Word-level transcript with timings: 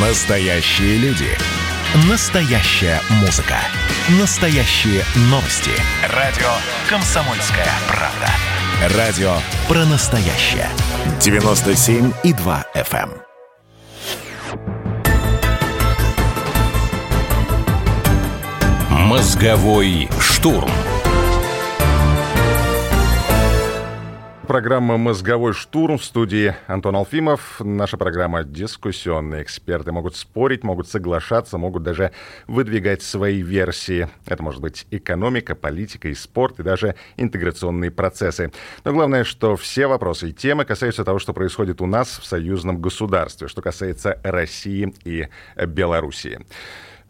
Настоящие 0.00 0.96
люди. 0.98 1.26
Настоящая 2.08 3.00
музыка. 3.20 3.56
Настоящие 4.20 5.02
новости. 5.22 5.72
Радио 6.14 6.46
«Комсомольская 6.88 7.66
правда». 7.88 8.96
Радио 8.96 9.32
про 9.66 9.84
настоящее. 9.86 10.68
97,2 11.18 12.64
FM. 12.76 13.10
Мозговой 18.88 20.08
штурм. 20.20 20.70
Программа 24.48 24.96
«Мозговой 24.96 25.52
штурм» 25.52 25.98
в 25.98 26.04
студии 26.04 26.54
Антон 26.68 26.96
Алфимов. 26.96 27.60
Наша 27.60 27.98
программа 27.98 28.44
дискуссионная. 28.44 29.42
Эксперты 29.42 29.92
могут 29.92 30.16
спорить, 30.16 30.64
могут 30.64 30.88
соглашаться, 30.88 31.58
могут 31.58 31.82
даже 31.82 32.12
выдвигать 32.46 33.02
свои 33.02 33.42
версии. 33.42 34.08
Это 34.24 34.42
может 34.42 34.62
быть 34.62 34.86
экономика, 34.90 35.54
политика 35.54 36.08
и 36.08 36.14
спорт, 36.14 36.60
и 36.60 36.62
даже 36.62 36.94
интеграционные 37.18 37.90
процессы. 37.90 38.50
Но 38.84 38.94
главное, 38.94 39.24
что 39.24 39.54
все 39.54 39.86
вопросы 39.86 40.30
и 40.30 40.32
темы 40.32 40.64
касаются 40.64 41.04
того, 41.04 41.18
что 41.18 41.34
происходит 41.34 41.82
у 41.82 41.86
нас 41.86 42.18
в 42.18 42.24
союзном 42.24 42.80
государстве, 42.80 43.48
что 43.48 43.60
касается 43.60 44.18
России 44.24 44.94
и 45.04 45.28
Белоруссии. 45.66 46.40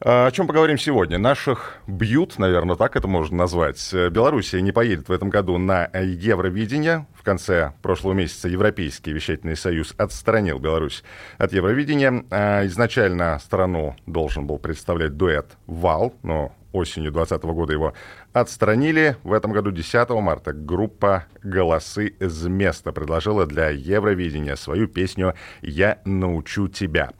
А, 0.00 0.26
о 0.26 0.30
чем 0.30 0.46
поговорим 0.46 0.78
сегодня? 0.78 1.18
Наших 1.18 1.78
бьют, 1.88 2.38
наверное, 2.38 2.76
так 2.76 2.94
это 2.94 3.08
можно 3.08 3.36
назвать. 3.36 3.92
Белоруссия 3.92 4.60
не 4.60 4.70
поедет 4.70 5.08
в 5.08 5.12
этом 5.12 5.28
году 5.28 5.58
на 5.58 5.86
Евровидение. 5.92 7.06
В 7.14 7.24
конце 7.24 7.72
прошлого 7.82 8.12
месяца 8.12 8.48
Европейский 8.48 9.12
вещательный 9.12 9.56
союз 9.56 9.94
отстранил 9.98 10.60
Беларусь 10.60 11.02
от 11.36 11.52
Евровидения. 11.52 12.24
А, 12.30 12.64
изначально 12.66 13.40
страну 13.40 13.96
должен 14.06 14.46
был 14.46 14.58
представлять 14.58 15.16
дуэт 15.16 15.56
«Вал», 15.66 16.14
но 16.22 16.52
осенью 16.72 17.10
2020 17.10 17.44
года 17.54 17.72
его 17.72 17.94
отстранили. 18.40 19.16
В 19.22 19.32
этом 19.32 19.52
году 19.52 19.70
10 19.70 20.08
марта 20.10 20.52
группа 20.52 21.26
«Голосы 21.42 22.08
из 22.08 22.46
места» 22.46 22.92
предложила 22.92 23.46
для 23.46 23.70
Евровидения 23.70 24.56
свою 24.56 24.88
песню 24.88 25.34
«Я 25.62 26.00
научу 26.04 26.68
тебя». 26.68 27.10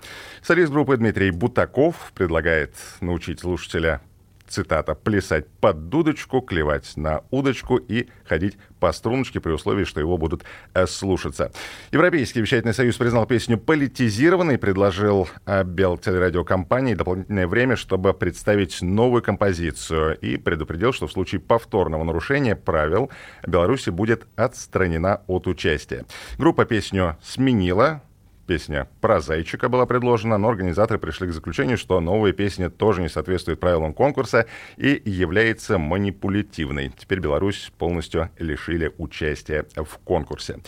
Солист 0.43 0.73
группы 0.73 0.97
Дмитрий 0.97 1.31
Бутаков 1.31 2.13
предлагает 2.15 2.75
научить 3.01 3.41
слушателя 3.41 4.01
цитата, 4.49 4.95
«плясать 4.95 5.47
под 5.61 5.89
дудочку, 5.89 6.41
клевать 6.41 6.97
на 6.97 7.23
удочку 7.31 7.77
и 7.77 8.09
ходить 8.25 8.57
по 8.81 8.93
струночке 8.93 9.41
при 9.41 9.53
условии, 9.53 9.85
что 9.85 10.01
его 10.01 10.17
будут 10.17 10.45
э, 10.75 10.87
слушаться». 10.87 11.53
Европейский 11.93 12.41
вещательный 12.41 12.75
союз 12.75 12.97
признал 12.97 13.27
песню 13.27 13.59
политизированной 13.59 14.55
и 14.55 14.59
предложил 14.59 15.29
Белтелерадиокомпании 15.47 16.95
дополнительное 16.95 17.47
время, 17.47 17.77
чтобы 17.77 18.15
представить 18.15 18.83
новую 18.83 19.23
композицию 19.23 20.19
и 20.19 20.37
предупредил, 20.37 20.93
что 20.93 21.07
в 21.07 21.13
случае 21.13 21.41
повторного 21.41 22.05
нарушения 22.05 22.57
правил 22.57 23.11
Беларуси 23.47 23.91
будет 23.91 24.27
отстранена 24.37 25.23
от 25.27 25.47
участия. 25.47 26.05
Группа 26.39 26.65
песню 26.65 27.17
сменила, 27.23 28.03
Песня 28.49 28.89
про 29.03 29.21
зайчика 29.21 29.69
была 29.69 29.85
предложена, 29.85 30.39
но 30.39 30.49
организаторы 30.49 30.99
пришли 30.99 31.29
к 31.29 31.33
заключению, 31.33 31.77
что 31.77 32.01
новая 32.01 32.33
песня 32.33 32.71
тоже 32.71 33.03
не 33.03 33.11
соответствует 33.11 33.61
правилам 33.61 33.93
конкурса 33.93 34.47
и 34.79 35.03
является 35.05 35.77
манипулятивной. 35.77 36.91
Теперь 36.97 37.21
Беларусь 37.21 37.71
полностью 37.77 38.31
лишили 38.39 38.91
участия 38.97 39.67
в 39.77 39.99
конкурсе. 39.99 40.61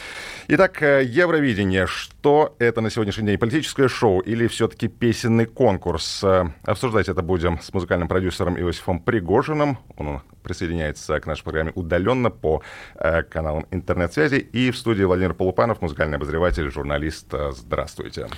Итак, 0.48 0.82
э, 0.82 1.04
Евровидение. 1.04 1.86
Что 1.86 2.19
это 2.58 2.80
на 2.80 2.90
сегодняшний 2.90 3.26
день? 3.26 3.38
Политическое 3.38 3.88
шоу 3.88 4.20
или 4.20 4.46
все-таки 4.46 4.88
песенный 4.88 5.46
конкурс? 5.46 6.22
Э, 6.22 6.50
обсуждать 6.64 7.08
это 7.08 7.22
будем 7.22 7.60
с 7.60 7.72
музыкальным 7.72 8.08
продюсером 8.08 8.58
Иосифом 8.58 9.00
Пригожиным. 9.00 9.78
Он 9.96 10.20
присоединяется 10.42 11.18
к 11.20 11.26
нашей 11.26 11.44
программе 11.44 11.72
удаленно 11.74 12.30
по 12.30 12.62
э, 12.96 13.22
каналам 13.22 13.66
интернет-связи. 13.70 14.36
И 14.36 14.70
в 14.70 14.76
студии 14.76 15.02
Владимир 15.02 15.34
Полупанов, 15.34 15.80
музыкальный 15.80 16.16
обозреватель, 16.16 16.70
журналист. 16.70 17.32
Здравствуйте. 17.52 18.28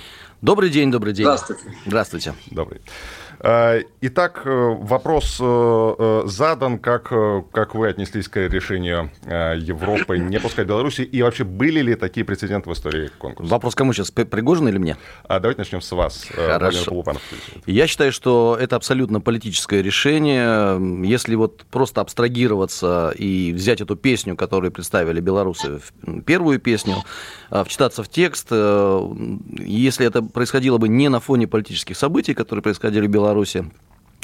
Добрый 0.41 0.69
день, 0.69 0.91
добрый 0.91 1.13
день. 1.13 1.25
Здравствуйте. 1.25 1.63
Здравствуйте. 1.85 2.33
Добрый. 2.51 2.81
Э, 3.45 3.81
итак, 3.99 4.43
э, 4.45 4.49
вопрос 4.49 5.37
э, 5.41 6.23
задан, 6.25 6.79
как, 6.79 7.11
как 7.51 7.75
вы 7.75 7.89
отнеслись 7.89 8.29
к 8.29 8.37
решению 8.37 9.11
Европы 9.25 10.17
не 10.17 10.39
пускать 10.39 10.65
Беларуси, 10.65 11.01
и 11.01 11.21
вообще 11.21 11.43
были 11.43 11.81
ли 11.81 11.95
такие 11.95 12.25
прецеденты 12.25 12.69
в 12.69 12.73
истории 12.73 13.09
конкурса? 13.17 13.51
Вопрос 13.51 13.75
кому 13.75 13.91
сейчас, 13.91 14.11
Пригожин 14.11 14.69
или 14.69 14.77
мне? 14.77 14.97
А 15.27 15.41
давайте 15.41 15.59
начнем 15.59 15.81
с 15.81 15.91
вас, 15.91 16.25
Хорошо. 16.33 17.03
Я 17.65 17.87
считаю, 17.87 18.13
что 18.13 18.57
это 18.59 18.77
абсолютно 18.77 19.19
политическое 19.19 19.81
решение. 19.81 21.05
Если 21.05 21.35
вот 21.35 21.65
просто 21.69 21.99
абстрагироваться 21.99 23.13
и 23.17 23.51
взять 23.53 23.81
эту 23.81 23.97
песню, 23.97 24.37
которую 24.37 24.71
представили 24.71 25.19
белорусы, 25.19 25.81
первую 26.25 26.59
песню, 26.59 26.95
вчитаться 27.49 28.03
в 28.03 28.09
текст, 28.09 28.51
если 28.51 30.07
это 30.07 30.21
происходило 30.21 30.77
бы 30.77 30.87
не 30.87 31.09
на 31.09 31.19
фоне 31.19 31.47
политических 31.47 31.97
событий, 31.97 32.33
которые 32.33 32.63
происходили 32.63 33.05
в 33.07 33.09
Беларуси, 33.09 33.32
Беларуси. 33.33 33.63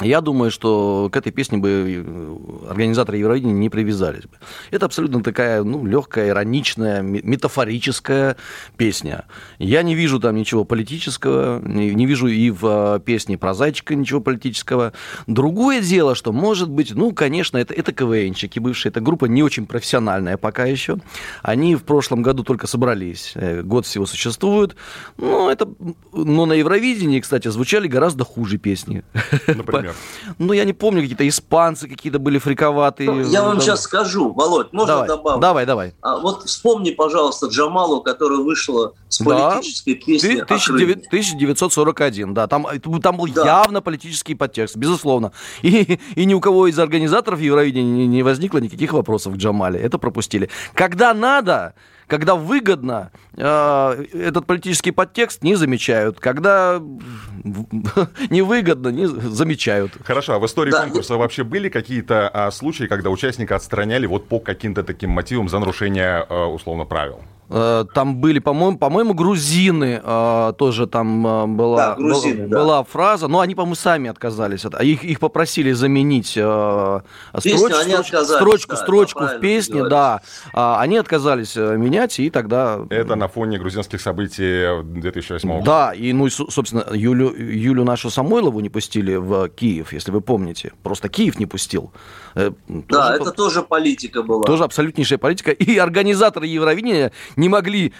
Я 0.00 0.20
думаю, 0.20 0.50
что 0.50 1.10
к 1.12 1.16
этой 1.16 1.30
песне 1.30 1.58
бы 1.58 1.68
э, 1.68 2.70
организаторы 2.70 3.18
Евровидения 3.18 3.52
не 3.52 3.68
привязались 3.68 4.22
бы. 4.22 4.36
Это 4.70 4.86
абсолютно 4.86 5.22
такая 5.22 5.62
ну, 5.62 5.84
легкая, 5.84 6.30
ироничная, 6.30 7.02
метафорическая 7.02 8.36
песня. 8.76 9.24
Я 9.58 9.82
не 9.82 9.94
вижу 9.94 10.18
там 10.18 10.36
ничего 10.36 10.64
политического, 10.64 11.60
не, 11.60 12.06
вижу 12.06 12.28
и 12.28 12.50
в 12.50 12.96
э, 12.96 13.00
песне 13.00 13.36
про 13.36 13.52
зайчика 13.52 13.94
ничего 13.94 14.20
политического. 14.20 14.94
Другое 15.26 15.82
дело, 15.82 16.14
что, 16.14 16.32
может 16.32 16.70
быть, 16.70 16.94
ну, 16.94 17.12
конечно, 17.12 17.58
это, 17.58 17.74
это 17.74 17.92
КВНчики 17.92 18.58
бывшие, 18.58 18.90
эта 18.90 19.00
группа 19.00 19.26
не 19.26 19.42
очень 19.42 19.66
профессиональная 19.66 20.38
пока 20.38 20.64
еще. 20.64 20.96
Они 21.42 21.76
в 21.76 21.82
прошлом 21.82 22.22
году 22.22 22.42
только 22.42 22.66
собрались, 22.66 23.32
э, 23.34 23.62
год 23.62 23.84
всего 23.84 24.06
существуют. 24.06 24.76
Но, 25.18 25.50
это, 25.50 25.68
но 26.12 26.46
на 26.46 26.54
Евровидении, 26.54 27.20
кстати, 27.20 27.48
звучали 27.48 27.86
гораздо 27.86 28.24
хуже 28.24 28.56
песни. 28.56 29.02
Например? 29.46 29.89
Например? 29.90 30.36
Ну, 30.38 30.52
я 30.52 30.64
не 30.64 30.72
помню, 30.72 31.02
какие-то 31.02 31.28
испанцы 31.28 31.88
какие-то 31.88 32.18
были 32.18 32.38
фриковатые. 32.38 33.10
Ну, 33.10 33.20
я 33.22 33.42
вам 33.42 33.60
сейчас 33.60 33.82
скажу, 33.82 34.32
Володь, 34.32 34.72
можно 34.72 34.94
давай, 34.94 35.08
добавить? 35.08 35.40
Давай, 35.40 35.66
давай. 35.66 35.94
А, 36.02 36.18
вот 36.18 36.44
вспомни, 36.44 36.90
пожалуйста, 36.90 37.46
Джамалу, 37.46 38.02
которая 38.02 38.38
вышла 38.38 38.94
с 39.08 39.18
политической 39.18 39.94
да. 39.94 40.00
песней 40.06 40.34
19... 40.36 41.06
1941, 41.08 42.34
да. 42.34 42.46
Там, 42.46 42.66
там 43.02 43.16
был 43.16 43.26
да. 43.28 43.44
явно 43.44 43.82
политический 43.82 44.34
подтекст, 44.34 44.76
безусловно. 44.76 45.32
И, 45.62 45.98
и 46.14 46.24
ни 46.24 46.34
у 46.34 46.40
кого 46.40 46.66
из 46.66 46.78
организаторов 46.78 47.40
Евровидения 47.40 48.06
не 48.06 48.22
возникло 48.22 48.58
никаких 48.58 48.92
вопросов 48.92 49.34
к 49.34 49.36
Джамале. 49.36 49.78
Это 49.78 49.98
пропустили. 49.98 50.48
Когда 50.74 51.12
надо, 51.14 51.74
когда 52.10 52.34
выгодно, 52.34 53.12
э, 53.36 54.04
этот 54.12 54.44
политический 54.46 54.90
подтекст 54.90 55.42
не 55.44 55.54
замечают. 55.54 56.18
Когда 56.18 56.78
невыгодно, 58.30 58.88
не 58.88 59.06
замечают. 59.06 59.92
Хорошо, 60.04 60.34
а 60.34 60.38
в 60.40 60.46
истории 60.46 60.72
да. 60.72 60.82
конкурса 60.82 61.16
вообще 61.16 61.44
были 61.44 61.68
какие-то 61.68 62.28
а, 62.28 62.50
случаи, 62.50 62.84
когда 62.84 63.10
участника 63.10 63.56
отстраняли 63.56 64.06
вот 64.06 64.26
по 64.28 64.40
каким-то 64.40 64.82
таким 64.82 65.10
мотивам 65.10 65.48
за 65.48 65.60
нарушение, 65.60 66.26
а, 66.28 66.46
условно, 66.46 66.84
правил? 66.84 67.20
Э, 67.52 67.84
там 67.92 68.16
были, 68.16 68.38
по-моему, 68.38 68.78
по-моему, 68.78 69.12
грузины 69.12 70.00
э, 70.02 70.52
тоже 70.56 70.86
там 70.86 71.26
э, 71.26 71.46
была, 71.46 71.76
да, 71.76 71.94
грузины, 71.96 72.46
была, 72.46 72.78
да. 72.78 72.84
фраза, 72.84 73.26
но 73.26 73.40
они, 73.40 73.56
по-моему, 73.56 73.74
сами 73.74 74.08
отказались. 74.08 74.64
От, 74.64 74.80
их, 74.80 75.02
их 75.02 75.18
попросили 75.18 75.72
заменить 75.72 76.34
э, 76.36 77.00
строч, 77.36 77.72
они 77.72 77.94
строч, 77.94 78.06
строчку, 78.06 78.70
да, 78.70 78.76
строчку 78.76 79.24
в 79.26 79.40
песне, 79.40 79.84
да. 79.88 80.20
А 80.52 80.80
они 80.80 80.96
отказались 80.96 81.56
менять, 81.56 82.20
и 82.20 82.30
тогда... 82.30 82.86
Это 82.88 83.16
на 83.16 83.26
фоне 83.26 83.58
грузинских 83.58 84.00
событий 84.00 84.82
2008 84.84 85.48
года. 85.48 85.64
Да, 85.64 85.92
и, 85.92 86.12
ну, 86.12 86.26
и, 86.26 86.30
собственно, 86.30 86.86
Юлю, 86.92 87.34
Юлю 87.34 87.82
нашу 87.82 88.10
Самойлову 88.10 88.60
не 88.60 88.68
пустили 88.68 89.16
в 89.16 89.48
Киев, 89.48 89.92
если 89.92 90.12
вы 90.12 90.20
помните. 90.20 90.72
Просто 90.84 91.08
Киев 91.08 91.40
не 91.40 91.46
пустил. 91.46 91.92
Да, 92.34 92.52
тоже, 92.88 93.22
это 93.22 93.30
тоже 93.32 93.62
политика 93.62 94.22
была. 94.22 94.44
Тоже 94.44 94.62
абсолютнейшая 94.62 95.18
политика. 95.18 95.50
И 95.50 95.78
организаторы 95.78 96.46
Евровидения 96.46 97.10
не 97.40 97.48
могли 97.48 97.92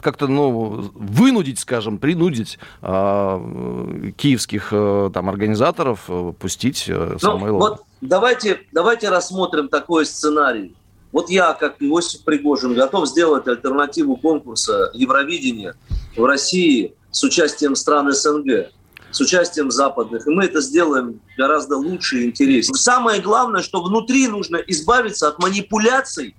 как-то 0.00 0.26
ну, 0.28 0.90
вынудить, 0.94 1.58
скажем, 1.58 1.98
принудить 1.98 2.58
э, 2.80 4.12
киевских 4.16 4.68
э, 4.70 5.10
там, 5.12 5.28
организаторов 5.28 6.04
э, 6.08 6.32
пустить 6.38 6.84
э, 6.88 7.16
ну, 7.20 7.58
Вот 7.58 7.82
давайте, 8.00 8.60
давайте 8.72 9.10
рассмотрим 9.10 9.68
такой 9.68 10.06
сценарий. 10.06 10.74
Вот 11.12 11.28
я, 11.28 11.52
как 11.52 11.76
Иосиф 11.80 12.22
Пригожин, 12.22 12.74
готов 12.74 13.08
сделать 13.08 13.46
альтернативу 13.46 14.16
конкурса 14.16 14.90
Евровидения 14.94 15.74
в 16.16 16.24
России 16.24 16.94
с 17.10 17.22
участием 17.22 17.74
стран 17.76 18.12
СНГ 18.12 18.70
с 19.10 19.20
участием 19.20 19.70
западных. 19.70 20.26
И 20.26 20.30
мы 20.30 20.46
это 20.46 20.60
сделаем 20.60 21.20
гораздо 21.38 21.76
лучше 21.76 22.18
и 22.18 22.24
интереснее. 22.26 22.76
Самое 22.76 23.20
главное, 23.20 23.62
что 23.62 23.80
внутри 23.80 24.26
нужно 24.26 24.56
избавиться 24.56 25.28
от 25.28 25.38
манипуляций 25.38 26.34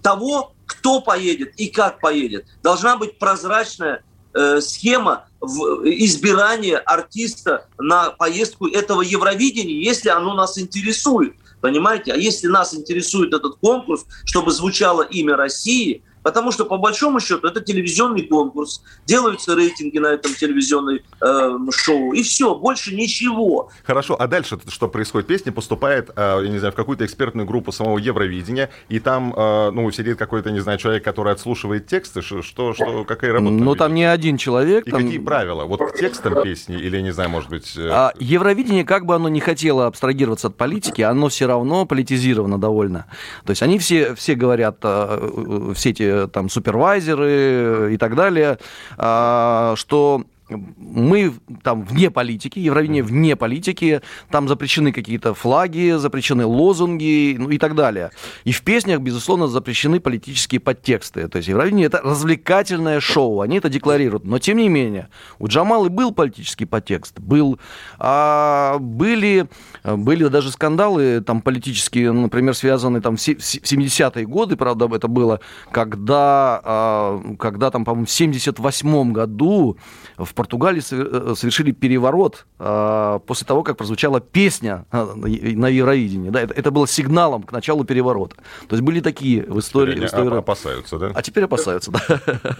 того, 0.00 0.54
кто 0.70 1.00
поедет 1.00 1.54
и 1.56 1.66
как 1.66 2.00
поедет. 2.00 2.46
Должна 2.62 2.96
быть 2.96 3.18
прозрачная 3.18 4.04
э, 4.34 4.60
схема 4.60 5.26
в 5.40 5.82
избирание 5.84 6.78
артиста 6.78 7.66
на 7.76 8.10
поездку 8.10 8.68
этого 8.68 9.02
Евровидения, 9.02 9.82
если 9.82 10.10
оно 10.10 10.34
нас 10.34 10.58
интересует. 10.58 11.34
Понимаете? 11.60 12.12
А 12.12 12.16
если 12.16 12.46
нас 12.46 12.72
интересует 12.72 13.34
этот 13.34 13.56
конкурс, 13.56 14.06
чтобы 14.24 14.52
звучало 14.52 15.02
имя 15.02 15.36
России, 15.36 16.02
Потому 16.22 16.52
что, 16.52 16.64
по 16.64 16.76
большому 16.76 17.20
счету, 17.20 17.46
это 17.46 17.60
телевизионный 17.60 18.22
конкурс, 18.22 18.82
делаются 19.06 19.54
рейтинги 19.54 19.98
на 19.98 20.08
этом 20.08 20.34
телевизионном 20.34 20.98
э, 21.20 21.58
шоу, 21.72 22.12
и 22.12 22.22
все, 22.22 22.54
больше 22.54 22.94
ничего. 22.94 23.70
Хорошо, 23.84 24.16
а 24.18 24.26
дальше 24.26 24.58
что 24.68 24.88
происходит? 24.88 25.26
Песня 25.26 25.52
поступает, 25.52 26.10
э, 26.14 26.40
я 26.42 26.48
не 26.48 26.58
знаю, 26.58 26.72
в 26.72 26.76
какую-то 26.76 27.04
экспертную 27.04 27.46
группу 27.46 27.72
самого 27.72 27.98
Евровидения, 27.98 28.70
и 28.88 29.00
там, 29.00 29.32
э, 29.36 29.70
ну, 29.70 29.90
сидит 29.90 30.18
какой-то, 30.18 30.50
не 30.50 30.60
знаю, 30.60 30.78
человек, 30.78 31.04
который 31.04 31.32
отслушивает 31.32 31.86
тексты, 31.86 32.22
что, 32.22 32.42
что 32.42 33.04
какая 33.04 33.32
работа? 33.32 33.52
Ну, 33.52 33.74
там 33.74 33.94
не 33.94 34.04
один 34.04 34.36
человек. 34.36 34.86
И 34.86 34.90
там... 34.90 35.02
какие 35.02 35.18
правила? 35.18 35.64
Вот 35.64 35.80
к 35.92 35.96
текстам 35.96 36.42
песни 36.42 36.76
или, 36.76 37.00
не 37.00 37.12
знаю, 37.12 37.30
может 37.30 37.48
быть... 37.48 37.76
Э... 37.76 37.88
А 37.90 38.12
Евровидение, 38.18 38.84
как 38.84 39.06
бы 39.06 39.14
оно 39.14 39.28
не 39.28 39.40
хотело 39.40 39.86
абстрагироваться 39.86 40.48
от 40.48 40.56
политики, 40.56 41.02
оно 41.02 41.28
все 41.28 41.46
равно 41.46 41.86
политизировано 41.86 42.60
довольно. 42.60 43.06
То 43.44 43.50
есть 43.50 43.62
они 43.62 43.78
все, 43.78 44.14
все 44.14 44.34
говорят, 44.34 44.78
э, 44.82 45.70
э 45.70 45.74
все 45.74 45.90
эти 45.90 46.09
там 46.32 46.48
супервайзеры 46.48 47.94
и 47.94 47.96
так 47.96 48.14
далее, 48.14 48.58
а, 48.96 49.74
что 49.76 50.24
мы 50.56 51.32
там 51.62 51.84
вне 51.84 52.10
политики, 52.10 52.58
Евровидение 52.58 53.02
вне 53.02 53.36
политики, 53.36 54.00
там 54.30 54.48
запрещены 54.48 54.92
какие-то 54.92 55.34
флаги, 55.34 55.96
запрещены 55.96 56.46
лозунги 56.46 57.36
ну, 57.38 57.50
и 57.50 57.58
так 57.58 57.74
далее. 57.74 58.10
И 58.44 58.52
в 58.52 58.62
песнях, 58.62 59.00
безусловно, 59.00 59.46
запрещены 59.48 60.00
политические 60.00 60.60
подтексты. 60.60 61.28
То 61.28 61.38
есть 61.38 61.48
Евровидение 61.48 61.86
это 61.86 62.00
развлекательное 62.02 63.00
шоу, 63.00 63.40
они 63.40 63.58
это 63.58 63.68
декларируют. 63.68 64.24
Но 64.24 64.38
тем 64.38 64.58
не 64.58 64.68
менее, 64.68 65.08
у 65.38 65.46
Джамалы 65.46 65.88
был 65.88 66.12
политический 66.12 66.64
подтекст, 66.64 67.18
был, 67.18 67.58
а, 67.98 68.78
были, 68.78 69.48
были 69.84 70.28
даже 70.28 70.50
скандалы 70.50 71.20
там 71.20 71.40
политические, 71.42 72.12
например, 72.12 72.54
связанные 72.54 73.00
там 73.00 73.16
в 73.16 73.20
70-е 73.20 74.26
годы, 74.26 74.56
правда, 74.56 74.88
это 74.94 75.08
было, 75.08 75.40
когда, 75.70 76.60
а, 76.62 77.22
когда 77.38 77.70
там, 77.70 77.84
по-моему, 77.84 78.06
в 78.06 78.10
78 78.10 79.12
году 79.12 79.76
в 80.16 80.34
Португалии 80.40 80.80
э, 80.90 81.34
совершили 81.36 81.70
переворот 81.70 82.46
а, 82.58 83.18
после 83.18 83.46
того, 83.46 83.62
как 83.62 83.76
прозвучала 83.76 84.22
песня 84.22 84.86
а, 84.90 85.14
на 85.14 85.66
Евровидении. 85.66 86.30
Да, 86.30 86.40
это, 86.40 86.54
это 86.54 86.70
было 86.70 86.88
сигналом 86.88 87.42
к 87.42 87.52
началу 87.52 87.84
переворота. 87.84 88.36
То 88.66 88.74
есть 88.74 88.82
были 88.82 89.00
такие 89.00 89.42
в 89.42 89.58
истории... 89.58 89.92
Теперь 89.92 90.06
в 90.06 90.06
истории... 90.06 90.38
опасаются, 90.38 90.98
да? 90.98 91.12
А 91.14 91.20
теперь 91.20 91.44
опасаются, 91.44 91.90
да. 91.90 92.00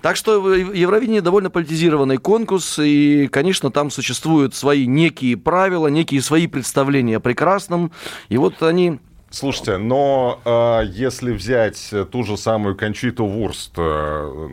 Так 0.00 0.16
что 0.16 0.54
Евровидение 0.54 1.20
довольно 1.20 1.50
политизированный 1.50 2.16
конкурс, 2.16 2.78
и, 2.78 3.28
конечно, 3.28 3.70
там 3.70 3.90
существуют 3.90 4.54
свои 4.54 4.86
некие 4.86 5.36
правила, 5.36 5.88
некие 5.88 6.22
свои 6.22 6.46
представления 6.46 7.18
о 7.18 7.20
прекрасном, 7.20 7.92
и 8.30 8.38
вот 8.38 8.62
они 8.62 8.98
Слушайте, 9.34 9.78
но 9.78 10.40
э, 10.44 10.86
если 10.92 11.32
взять 11.32 11.92
ту 12.12 12.22
же 12.22 12.36
самую 12.36 12.76
Кончиту 12.76 13.26
Вурст, 13.26 13.72
э, 13.76 14.48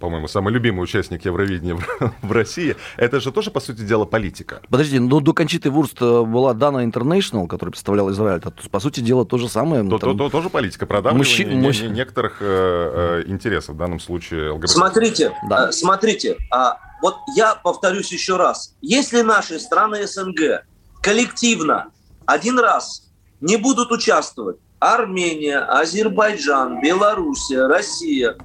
по-моему, 0.00 0.28
самый 0.28 0.52
любимый 0.52 0.80
участник 0.80 1.24
Евровидения 1.24 1.76
в 2.22 2.32
России, 2.32 2.76
это 2.96 3.20
же 3.20 3.32
тоже, 3.32 3.50
по 3.50 3.60
сути 3.60 3.82
дела, 3.82 4.06
политика. 4.06 4.60
Подожди, 4.70 4.98
но 4.98 5.08
ну, 5.08 5.20
до 5.20 5.34
Кончиты 5.34 5.70
Вурст 5.70 6.00
э, 6.00 6.22
была 6.22 6.54
Дана 6.54 6.84
Интернешнл, 6.84 7.46
который 7.46 7.70
представлял 7.70 8.10
Израиль. 8.10 8.38
Это, 8.38 8.50
по 8.70 8.80
сути 8.80 9.00
дела, 9.00 9.24
то 9.26 9.36
же 9.36 9.48
самое. 9.48 9.82
То, 9.82 9.98
там... 9.98 10.16
то, 10.16 10.24
то, 10.24 10.30
тоже 10.30 10.48
политика, 10.50 10.86
продавливание 10.86 11.18
мужчин, 11.18 11.48
не, 11.50 11.66
мужчин. 11.66 11.92
некоторых 11.92 12.38
э, 12.40 13.22
э, 13.26 13.30
интересов, 13.30 13.74
в 13.74 13.78
данном 13.78 14.00
случае 14.00 14.52
ЛГБТ. 14.52 14.70
Смотрите, 14.70 15.32
да. 15.48 15.68
э, 15.68 15.72
смотрите, 15.72 16.36
а, 16.50 16.78
вот 17.02 17.16
я 17.36 17.54
повторюсь 17.54 18.10
еще 18.10 18.36
раз. 18.36 18.74
Если 18.80 19.20
наши 19.20 19.58
страны 19.58 20.06
СНГ 20.06 20.64
коллективно 21.02 21.90
один 22.26 22.58
раз 22.58 23.10
не 23.40 23.56
будут 23.56 23.90
участвовать 23.90 24.56
Армения, 24.78 25.58
Азербайджан, 25.58 26.80
Белоруссия, 26.80 27.66
Россия. 27.66 28.36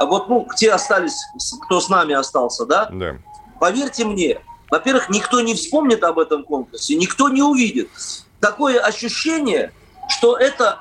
А 0.00 0.06
вот 0.06 0.28
ну, 0.28 0.48
те 0.56 0.72
остались, 0.72 1.16
кто 1.66 1.80
с 1.80 1.88
нами 1.88 2.14
остался, 2.14 2.64
да? 2.64 2.88
Да. 2.90 3.18
Поверьте 3.60 4.04
мне, 4.04 4.40
во-первых, 4.70 5.08
никто 5.10 5.40
не 5.40 5.54
вспомнит 5.54 6.02
об 6.02 6.18
этом 6.18 6.42
конкурсе, 6.44 6.96
никто 6.96 7.28
не 7.28 7.42
увидит. 7.42 7.90
Такое 8.40 8.80
ощущение, 8.80 9.72
что 10.08 10.36
это 10.36 10.80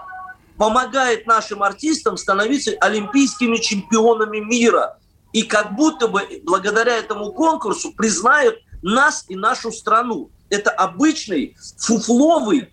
помогает 0.57 1.27
нашим 1.27 1.63
артистам 1.63 2.17
становиться 2.17 2.71
олимпийскими 2.79 3.57
чемпионами 3.57 4.39
мира. 4.39 4.97
И 5.31 5.43
как 5.43 5.75
будто 5.75 6.07
бы 6.07 6.21
благодаря 6.43 6.97
этому 6.97 7.31
конкурсу 7.31 7.91
признают 7.91 8.55
нас 8.81 9.25
и 9.27 9.35
нашу 9.35 9.71
страну. 9.71 10.29
Это 10.49 10.69
обычный 10.69 11.57
фуфловый 11.77 12.69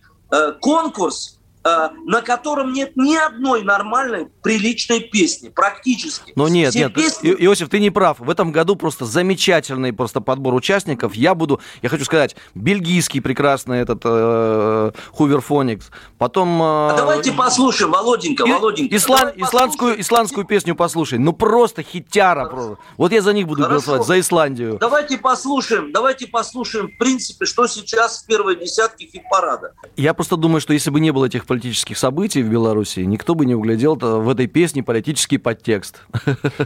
конкурс, 0.61 1.38
э, 1.38 1.40
на 1.62 2.23
котором 2.23 2.73
нет 2.73 2.97
ни 2.97 3.15
одной 3.15 3.62
нормальной, 3.62 4.27
приличной 4.43 5.01
песни, 5.01 5.51
практически. 5.51 6.33
Но 6.35 6.49
нет, 6.49 6.71
Все 6.71 6.85
нет, 6.85 6.95
песни... 6.95 7.31
Иосиф, 7.39 7.69
ты 7.69 7.81
не 7.81 7.91
прав. 7.91 8.19
В 8.19 8.31
этом 8.31 8.51
году 8.51 8.77
просто 8.77 9.05
замечательный 9.05 9.93
просто 9.93 10.21
подбор 10.21 10.55
участников. 10.55 11.15
Я 11.15 11.35
буду, 11.35 11.61
я 11.83 11.89
хочу 11.89 12.05
сказать, 12.05 12.35
бельгийский 12.55 13.21
прекрасный 13.21 13.81
этот 13.81 14.01
э, 14.05 14.93
Хуверфоникс, 15.12 15.91
потом... 16.17 16.62
Э, 16.62 16.93
а 16.93 16.95
давайте 16.97 17.33
послушаем, 17.33 17.93
Володенька, 17.93 18.45
и, 18.45 18.53
Володенька. 18.53 18.97
Ислан, 18.97 19.33
исландскую, 19.37 20.01
исландскую 20.01 20.47
песню 20.47 20.75
послушай. 20.75 21.19
Ну 21.19 21.33
просто 21.35 21.83
хитяра. 21.83 22.49
Просто. 22.49 22.79
Вот 22.97 23.12
я 23.12 23.21
за 23.21 23.33
них 23.35 23.47
буду 23.47 23.62
Хорошо. 23.62 23.73
голосовать, 23.75 24.07
за 24.07 24.21
Исландию. 24.21 24.79
Давайте 24.81 25.19
послушаем, 25.19 25.93
давайте 25.93 26.27
послушаем, 26.27 26.89
в 26.89 26.99
принципе, 26.99 27.45
что 27.45 27.67
сейчас 27.67 28.23
в 28.23 28.27
первой 28.27 28.57
десятке 28.57 29.07
хит-парада. 29.07 29.75
Я 29.97 30.15
просто 30.15 30.37
думаю, 30.37 30.61
что 30.61 30.73
если 30.73 30.91
бы 30.91 31.01
не 31.01 31.11
было 31.11 31.27
этих 31.27 31.47
политических 31.50 31.99
событий 31.99 32.44
в 32.44 32.49
Беларуси, 32.49 33.00
никто 33.00 33.35
бы 33.35 33.44
не 33.44 33.56
углядел 33.56 33.97
в 33.97 34.29
этой 34.29 34.47
песне 34.47 34.85
политический 34.85 35.37
подтекст. 35.37 36.00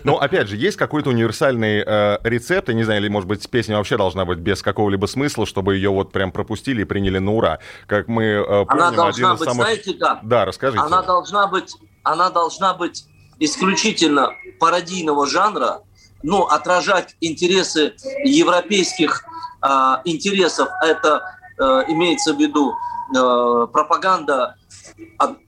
Но, 0.05 0.19
опять 0.19 0.49
же, 0.49 0.59
есть 0.59 0.77
какой-то 0.77 1.09
универсальный 1.09 1.83
э, 1.83 2.19
рецепт, 2.23 2.69
я 2.69 2.75
не 2.75 2.85
знаю, 2.85 3.01
или, 3.01 3.09
может 3.09 3.27
быть, 3.27 3.49
песня 3.49 3.79
вообще 3.79 3.97
должна 3.97 4.27
быть 4.27 4.41
без 4.41 4.61
какого-либо 4.61 5.07
смысла, 5.07 5.47
чтобы 5.47 5.77
ее 5.77 5.89
вот 5.89 6.13
прям 6.13 6.33
пропустили 6.33 6.83
и 6.83 6.85
приняли 6.85 7.17
на 7.17 7.33
ура. 7.33 7.61
Как 7.87 8.09
мы 8.09 8.25
э, 8.25 8.45
помним, 8.45 8.69
Она 8.69 8.91
должна 8.91 9.35
быть, 9.37 9.49
самых... 9.49 9.55
знаете 9.55 9.95
как? 9.95 10.19
Да, 10.23 10.45
расскажите. 10.45 10.85
Она 10.85 11.01
должна 11.01 11.47
быть, 11.47 11.75
она 12.03 12.29
должна 12.29 12.75
быть 12.75 13.07
исключительно 13.39 14.33
пародийного 14.61 15.27
жанра, 15.27 15.81
ну, 16.23 16.43
отражать 16.43 17.17
интересы 17.23 17.95
европейских 18.23 19.25
э, 19.63 19.69
интересов. 20.05 20.69
Это 20.83 21.23
э, 21.59 21.63
имеется 21.89 22.35
в 22.35 22.39
виду 22.39 22.75
э, 23.17 23.67
пропаганда 23.73 24.57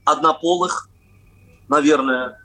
однополых, 0.05 0.89
наверное, 1.67 2.39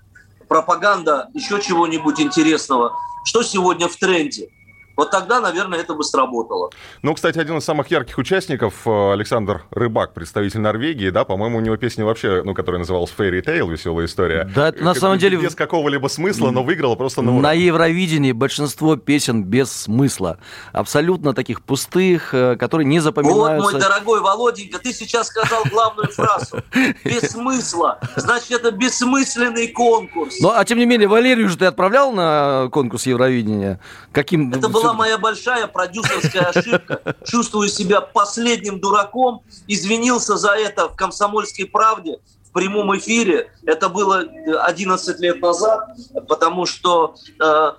пропаганда 0.48 1.30
еще 1.34 1.60
чего-нибудь 1.60 2.20
интересного. 2.20 2.94
Что 3.24 3.42
сегодня 3.42 3.88
в 3.88 3.96
тренде? 3.96 4.50
Вот 4.96 5.10
тогда, 5.10 5.40
наверное, 5.40 5.80
это 5.80 5.94
бы 5.94 6.04
сработало. 6.04 6.70
Ну, 7.02 7.14
кстати, 7.14 7.38
один 7.38 7.58
из 7.58 7.64
самых 7.64 7.90
ярких 7.90 8.18
участников, 8.18 8.86
э, 8.86 9.12
Александр 9.12 9.64
Рыбак, 9.70 10.12
представитель 10.12 10.60
Норвегии, 10.60 11.10
да, 11.10 11.24
по-моему, 11.24 11.58
у 11.58 11.60
него 11.60 11.76
песня 11.76 12.04
вообще, 12.04 12.42
ну, 12.44 12.54
которая 12.54 12.80
называлась 12.80 13.12
Fairy 13.16 13.42
Tale, 13.42 13.70
веселая 13.70 14.06
история. 14.06 14.50
Да, 14.54 14.68
это 14.68 14.82
на 14.84 14.94
самом 14.94 15.18
деле... 15.18 15.38
Без 15.38 15.54
какого-либо 15.54 16.08
смысла, 16.08 16.50
но 16.50 16.62
выиграла 16.62 16.94
просто 16.94 17.22
на 17.22 17.32
ура. 17.32 17.42
На 17.42 17.52
Евровидении 17.52 18.32
большинство 18.32 18.96
песен 18.96 19.44
без 19.44 19.72
смысла. 19.72 20.38
Абсолютно 20.72 21.34
таких 21.34 21.62
пустых, 21.62 22.34
э, 22.34 22.56
которые 22.56 22.86
не 22.86 23.00
запоминаются. 23.00 23.64
Вот, 23.64 23.72
мой 23.72 23.80
дорогой 23.80 24.20
Володенька, 24.20 24.78
ты 24.78 24.92
сейчас 24.92 25.28
сказал 25.28 25.62
главную 25.70 26.08
фразу. 26.08 26.62
Без 27.04 27.30
смысла. 27.30 27.98
Значит, 28.16 28.50
это 28.52 28.70
бессмысленный 28.70 29.68
конкурс. 29.68 30.36
Ну, 30.40 30.50
а 30.50 30.64
тем 30.64 30.78
не 30.78 30.86
менее, 30.86 31.08
Валерию 31.08 31.48
же 31.48 31.56
ты 31.56 31.66
отправлял 31.66 32.12
на 32.12 32.68
конкурс 32.70 33.06
Евровидения? 33.06 33.80
Каким... 34.12 34.52
Это 34.52 34.68
была 34.82 34.92
моя 34.94 35.18
большая 35.18 35.66
продюсерская 35.66 36.44
ошибка. 36.44 37.16
Чувствую 37.26 37.68
себя 37.68 38.00
последним 38.00 38.80
дураком. 38.80 39.42
Извинился 39.66 40.36
за 40.36 40.52
это 40.52 40.88
в 40.88 40.96
«Комсомольской 40.96 41.66
правде» 41.66 42.18
в 42.48 42.52
прямом 42.52 42.96
эфире. 42.98 43.50
Это 43.64 43.88
было 43.88 44.24
11 44.64 45.20
лет 45.20 45.40
назад, 45.40 45.88
потому 46.28 46.66
что 46.66 47.14
э, 47.40 47.72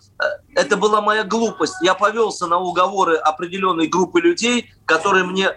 это 0.56 0.78
была 0.78 1.02
моя 1.02 1.24
глупость. 1.24 1.76
Я 1.82 1.94
повелся 1.94 2.48
на 2.48 2.58
уговоры 2.60 3.18
определенной 3.18 3.88
группы 3.88 4.20
людей, 4.20 4.74
которые 4.86 5.26
мне 5.26 5.52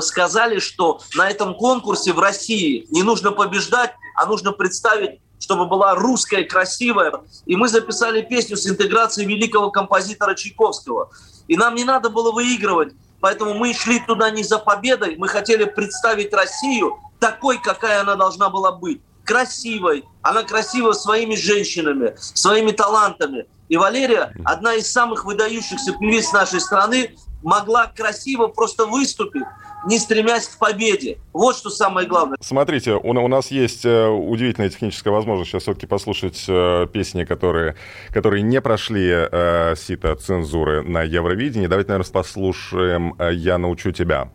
сказали, 0.00 0.60
что 0.60 1.00
на 1.16 1.28
этом 1.28 1.54
конкурсе 1.54 2.12
в 2.12 2.18
России 2.18 2.86
не 2.90 3.02
нужно 3.02 3.32
побеждать, 3.32 3.92
а 4.16 4.26
нужно 4.26 4.52
представить 4.52 5.20
чтобы 5.44 5.66
была 5.66 5.94
русская, 5.94 6.44
красивая. 6.44 7.12
И 7.44 7.54
мы 7.54 7.68
записали 7.68 8.22
песню 8.22 8.56
с 8.56 8.66
интеграцией 8.66 9.28
великого 9.28 9.70
композитора 9.70 10.34
Чайковского. 10.34 11.10
И 11.48 11.56
нам 11.58 11.74
не 11.74 11.84
надо 11.84 12.08
было 12.08 12.32
выигрывать, 12.32 12.94
поэтому 13.20 13.52
мы 13.52 13.74
шли 13.74 14.00
туда 14.00 14.30
не 14.30 14.42
за 14.42 14.58
победой, 14.58 15.16
мы 15.16 15.28
хотели 15.28 15.64
представить 15.64 16.32
Россию 16.32 16.98
такой, 17.20 17.58
какая 17.58 18.00
она 18.00 18.14
должна 18.14 18.48
была 18.48 18.72
быть. 18.72 19.02
Красивой. 19.26 20.04
Она 20.22 20.44
красива 20.44 20.92
своими 20.92 21.34
женщинами, 21.34 22.14
своими 22.16 22.72
талантами. 22.72 23.46
И 23.68 23.76
Валерия, 23.76 24.32
одна 24.44 24.74
из 24.74 24.90
самых 24.90 25.26
выдающихся 25.26 25.92
певиц 26.00 26.32
нашей 26.32 26.60
страны, 26.60 27.16
могла 27.42 27.86
красиво 27.86 28.46
просто 28.46 28.86
выступить, 28.86 29.44
не 29.86 29.98
стремясь 29.98 30.48
к 30.48 30.58
победе. 30.58 31.18
Вот 31.32 31.56
что 31.56 31.70
самое 31.70 32.06
главное. 32.06 32.36
Смотрите, 32.40 32.94
у, 32.94 33.10
у 33.10 33.28
нас 33.28 33.50
есть 33.50 33.84
э, 33.84 34.06
удивительная 34.08 34.70
техническая 34.70 35.12
возможность 35.12 35.50
сейчас 35.50 35.62
все-таки 35.62 35.86
послушать 35.86 36.44
э, 36.48 36.86
песни, 36.92 37.24
которые, 37.24 37.76
которые 38.10 38.42
не 38.42 38.60
прошли 38.60 39.08
э, 39.10 39.74
сито 39.76 40.14
цензуры 40.16 40.82
на 40.82 41.02
Евровидении. 41.02 41.66
Давайте, 41.66 41.90
наверное, 41.90 42.12
послушаем 42.12 43.14
э, 43.18 43.32
«Я 43.34 43.58
научу 43.58 43.92
тебя». 43.92 44.30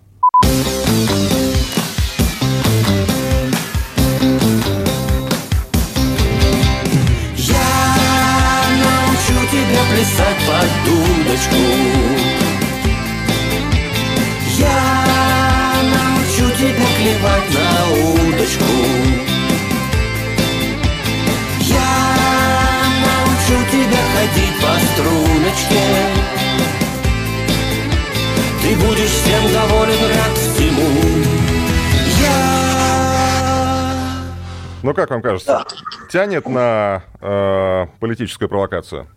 Как 34.99 35.11
вам 35.11 35.21
кажется, 35.21 35.65
тянет 36.11 36.45
на 36.49 37.03
э, 37.21 37.85
политическую 38.01 38.49
провокацию? 38.49 39.07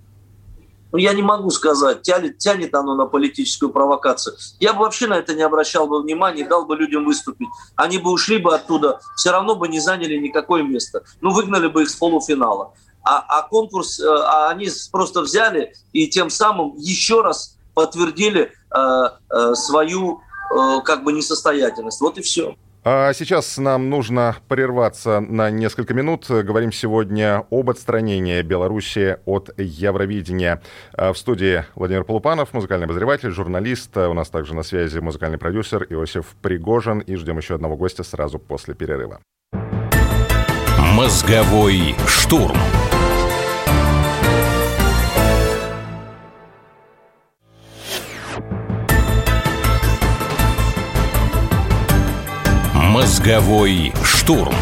Ну, 0.93 0.99
я 0.99 1.13
не 1.13 1.23
могу 1.23 1.51
сказать, 1.51 2.03
тянет, 2.03 2.39
тянет 2.39 2.73
оно 2.75 2.95
на 2.95 3.07
политическую 3.07 3.73
провокацию. 3.73 4.37
Я 4.61 4.75
бы 4.75 4.81
вообще 4.81 5.09
на 5.09 5.15
это 5.15 5.35
не 5.35 5.43
обращал 5.43 5.89
бы 5.89 6.01
внимания, 6.03 6.47
дал 6.47 6.67
бы 6.67 6.77
людям 6.77 7.05
выступить. 7.05 7.49
Они 7.75 7.99
бы 7.99 8.13
ушли 8.13 8.39
бы 8.39 8.55
оттуда, 8.55 9.01
все 9.17 9.33
равно 9.33 9.57
бы 9.57 9.67
не 9.67 9.81
заняли 9.81 10.17
никакое 10.19 10.63
место. 10.63 11.03
Ну, 11.21 11.33
выгнали 11.33 11.67
бы 11.67 11.83
их 11.83 11.91
с 11.91 11.97
полуфинала. 11.97 12.75
А, 13.03 13.19
а 13.27 13.43
конкурс, 13.43 13.99
э, 13.99 14.07
а 14.07 14.51
они 14.51 14.69
просто 14.93 15.23
взяли 15.23 15.75
и 15.93 16.07
тем 16.07 16.31
самым 16.31 16.77
еще 16.77 17.23
раз 17.23 17.59
подтвердили 17.75 18.53
э, 18.71 18.79
э, 19.31 19.55
свою 19.55 20.21
э, 20.55 20.81
как 20.85 21.03
бы 21.03 21.13
несостоятельность. 21.13 22.01
Вот 22.01 22.19
и 22.19 22.23
все. 22.23 22.55
А 22.85 23.13
сейчас 23.13 23.59
нам 23.59 23.91
нужно 23.91 24.37
прерваться 24.49 25.21
на 25.21 25.51
несколько 25.51 25.95
минут. 25.95 26.27
Говорим 26.29 26.73
сегодня 26.73 27.47
об 27.49 27.71
отстранении 27.71 28.43
Беларуси 28.43 29.19
от 29.25 29.51
Евровидения. 29.57 30.61
А 30.93 31.13
в 31.13 31.19
студии 31.19 31.65
Владимир 31.77 32.03
Полупанов, 32.03 32.53
музыкальный 32.53 32.87
обозреватель, 32.87 33.31
журналист. 33.31 33.97
У 33.97 34.15
нас 34.15 34.31
также 34.31 34.55
на 34.55 34.65
связи 34.65 34.99
музыкальный 34.99 35.39
продюсер 35.39 35.87
Иосиф 35.91 36.35
Пригожин. 36.43 36.99
И 36.99 37.15
ждем 37.15 37.39
еще 37.39 37.55
одного 37.55 37.77
гостя 37.77 38.03
сразу 38.03 38.41
после 38.41 38.75
перерыва. 38.75 39.21
Мозговой 40.97 41.95
штурм. 42.09 42.57
Мозговой 53.03 53.93
штурм. 54.05 54.55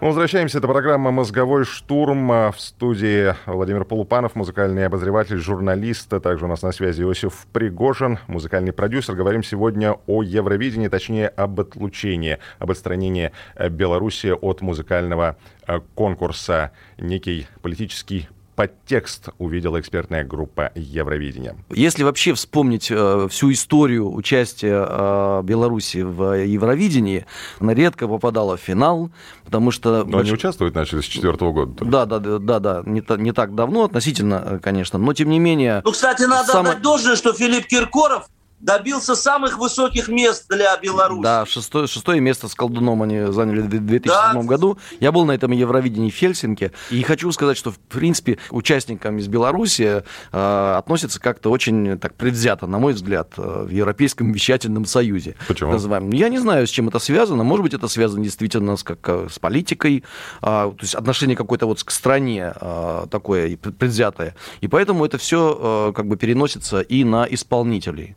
Мы 0.00 0.08
возвращаемся. 0.08 0.58
Это 0.58 0.66
программа 0.66 1.12
«Мозговой 1.12 1.64
штурм». 1.64 2.50
В 2.50 2.54
студии 2.56 3.32
Владимир 3.46 3.84
Полупанов, 3.84 4.34
музыкальный 4.34 4.86
обозреватель, 4.86 5.36
журналист. 5.36 6.08
Также 6.20 6.46
у 6.46 6.48
нас 6.48 6.62
на 6.62 6.72
связи 6.72 7.02
Иосиф 7.02 7.46
Пригожин, 7.52 8.18
музыкальный 8.26 8.72
продюсер. 8.72 9.14
Говорим 9.14 9.44
сегодня 9.44 9.98
о 10.08 10.24
Евровидении, 10.24 10.88
точнее, 10.88 11.28
об 11.28 11.60
отлучении, 11.60 12.38
об 12.58 12.72
отстранении 12.72 13.30
Беларуси 13.56 14.32
от 14.32 14.62
музыкального 14.62 15.36
э, 15.68 15.78
конкурса. 15.94 16.72
Некий 16.98 17.46
политический 17.62 18.28
подтекст 18.60 19.30
увидела 19.38 19.80
экспертная 19.80 20.22
группа 20.22 20.70
Евровидения. 20.74 21.56
Если 21.70 22.02
вообще 22.02 22.34
вспомнить 22.34 22.90
э, 22.90 23.26
всю 23.30 23.52
историю 23.52 24.12
участия 24.12 24.86
э, 24.86 25.40
Беларуси 25.44 26.02
в 26.02 26.44
Евровидении, 26.44 27.24
она 27.58 27.72
редко 27.72 28.06
попадала 28.06 28.58
в 28.58 28.60
финал, 28.60 29.10
потому 29.46 29.70
что... 29.70 30.04
Но 30.04 30.18
больш... 30.18 30.24
они 30.24 30.32
участвуют 30.32 30.74
начали 30.74 31.00
с 31.00 31.06
четвертого 31.06 31.52
года. 31.52 31.82
Да, 31.86 32.04
да, 32.04 32.18
да, 32.18 32.38
да, 32.38 32.58
да, 32.58 32.82
не, 32.84 33.02
не 33.22 33.32
так 33.32 33.54
давно 33.54 33.84
относительно, 33.84 34.44
э, 34.44 34.58
конечно, 34.58 34.98
но 34.98 35.14
тем 35.14 35.30
не 35.30 35.38
менее... 35.38 35.80
Ну, 35.82 35.92
кстати, 35.92 36.24
надо 36.24 36.52
сам... 36.52 36.66
отдать 36.66 36.82
должное, 36.82 37.16
что 37.16 37.32
Филипп 37.32 37.64
Киркоров 37.66 38.28
добился 38.60 39.14
самых 39.14 39.58
высоких 39.58 40.08
мест 40.08 40.46
для 40.48 40.76
Беларуси. 40.76 41.22
Да, 41.22 41.46
шестое, 41.46 41.86
шестое 41.86 42.20
место 42.20 42.48
с 42.48 42.54
колдуном 42.54 43.02
они 43.02 43.32
заняли 43.32 43.60
в 43.62 43.68
2007 43.68 44.02
да. 44.12 44.42
году. 44.42 44.78
Я 45.00 45.12
был 45.12 45.24
на 45.24 45.32
этом 45.32 45.50
Евровидении 45.52 46.10
в 46.10 46.14
Хельсинки. 46.14 46.72
И 46.90 47.02
хочу 47.02 47.30
сказать, 47.32 47.56
что, 47.56 47.72
в 47.72 47.78
принципе, 47.78 48.38
участникам 48.50 49.18
из 49.18 49.28
Беларуси 49.28 50.04
э, 50.32 50.74
относятся 50.76 51.20
как-то 51.20 51.50
очень 51.50 51.98
так 51.98 52.14
предвзято, 52.14 52.66
на 52.66 52.78
мой 52.78 52.92
взгляд, 52.92 53.32
э, 53.36 53.64
в 53.66 53.70
Европейском 53.70 54.32
вещательном 54.32 54.84
союзе. 54.84 55.36
Почему? 55.48 55.72
Называем. 55.72 56.10
Я 56.10 56.28
не 56.28 56.38
знаю, 56.38 56.66
с 56.66 56.70
чем 56.70 56.88
это 56.88 56.98
связано. 56.98 57.44
Может 57.44 57.62
быть, 57.62 57.74
это 57.74 57.88
связано 57.88 58.22
действительно 58.22 58.76
с, 58.76 58.82
как, 58.82 58.98
э, 59.08 59.28
с 59.30 59.38
политикой, 59.38 60.04
э, 60.42 60.42
то 60.42 60.76
есть 60.80 60.94
отношение 60.94 61.36
какое-то 61.36 61.66
вот 61.66 61.82
к 61.82 61.90
стране 61.90 62.52
э, 62.60 63.06
такое 63.10 63.56
предвзятое. 63.56 64.34
И 64.60 64.68
поэтому 64.68 65.04
это 65.04 65.18
все 65.18 65.88
э, 65.90 65.92
как 65.94 66.06
бы 66.06 66.16
переносится 66.16 66.80
и 66.80 67.04
на 67.04 67.26
исполнителей. 67.30 68.16